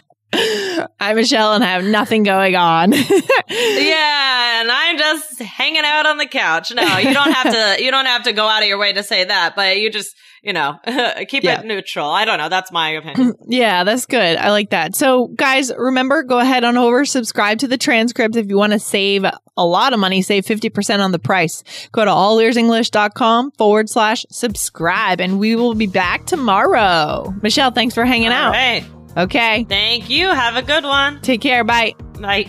I'm 1.00 1.16
Michelle 1.16 1.54
and 1.54 1.62
I 1.64 1.68
have 1.68 1.84
nothing 1.84 2.22
going 2.22 2.56
on. 2.56 2.92
yeah, 3.48 4.60
and 4.60 4.70
I'm 4.70 4.98
just 4.98 5.40
hanging 5.40 5.82
out 5.84 6.06
on 6.06 6.18
the 6.18 6.26
couch. 6.26 6.72
No, 6.74 6.98
you 6.98 7.12
don't 7.12 7.32
have 7.32 7.52
to. 7.52 7.82
You 7.82 7.90
don't 7.90 8.06
have 8.06 8.24
to 8.24 8.32
go 8.32 8.46
out 8.46 8.62
of 8.62 8.68
your 8.68 8.78
way 8.78 8.92
to 8.92 9.02
say 9.02 9.24
that, 9.24 9.54
but 9.56 9.78
you 9.78 9.90
just, 9.90 10.14
you 10.42 10.52
know, 10.52 10.78
keep 11.28 11.44
Yeah. 11.44 11.60
it 11.60 11.66
neutral. 11.66 12.08
I 12.10 12.24
don't 12.24 12.38
know. 12.38 12.48
That's 12.48 12.72
my 12.72 12.90
opinion. 12.90 13.34
yeah, 13.46 13.84
that's 13.84 14.06
good. 14.06 14.36
I 14.36 14.50
like 14.50 14.70
that. 14.70 14.94
So, 14.96 15.26
guys, 15.28 15.72
remember, 15.76 16.22
go 16.22 16.38
ahead 16.38 16.64
on 16.64 16.76
over, 16.76 17.04
subscribe 17.04 17.58
to 17.58 17.68
the 17.68 17.78
transcript 17.78 18.36
if 18.36 18.48
you 18.48 18.56
want 18.56 18.72
to 18.72 18.78
save 18.78 19.24
a 19.56 19.64
lot 19.64 19.92
of 19.92 20.00
money, 20.00 20.20
save 20.22 20.44
50% 20.44 20.98
on 21.00 21.12
the 21.12 21.18
price. 21.18 21.62
Go 21.92 22.04
to 22.04 22.10
allearsenglish.com 22.10 23.52
forward 23.52 23.88
slash 23.88 24.26
subscribe, 24.30 25.20
and 25.20 25.38
we 25.38 25.54
will 25.56 25.74
be 25.74 25.86
back 25.86 26.26
tomorrow. 26.26 27.32
Michelle, 27.42 27.70
thanks 27.70 27.94
for 27.94 28.04
hanging 28.04 28.28
All 28.28 28.34
out. 28.34 28.52
right. 28.52 28.84
Okay. 29.16 29.64
Thank 29.64 30.10
you. 30.10 30.28
Have 30.28 30.56
a 30.56 30.62
good 30.62 30.84
one. 30.84 31.20
Take 31.20 31.40
care. 31.40 31.64
Bye. 31.64 31.94
Bye. 32.20 32.48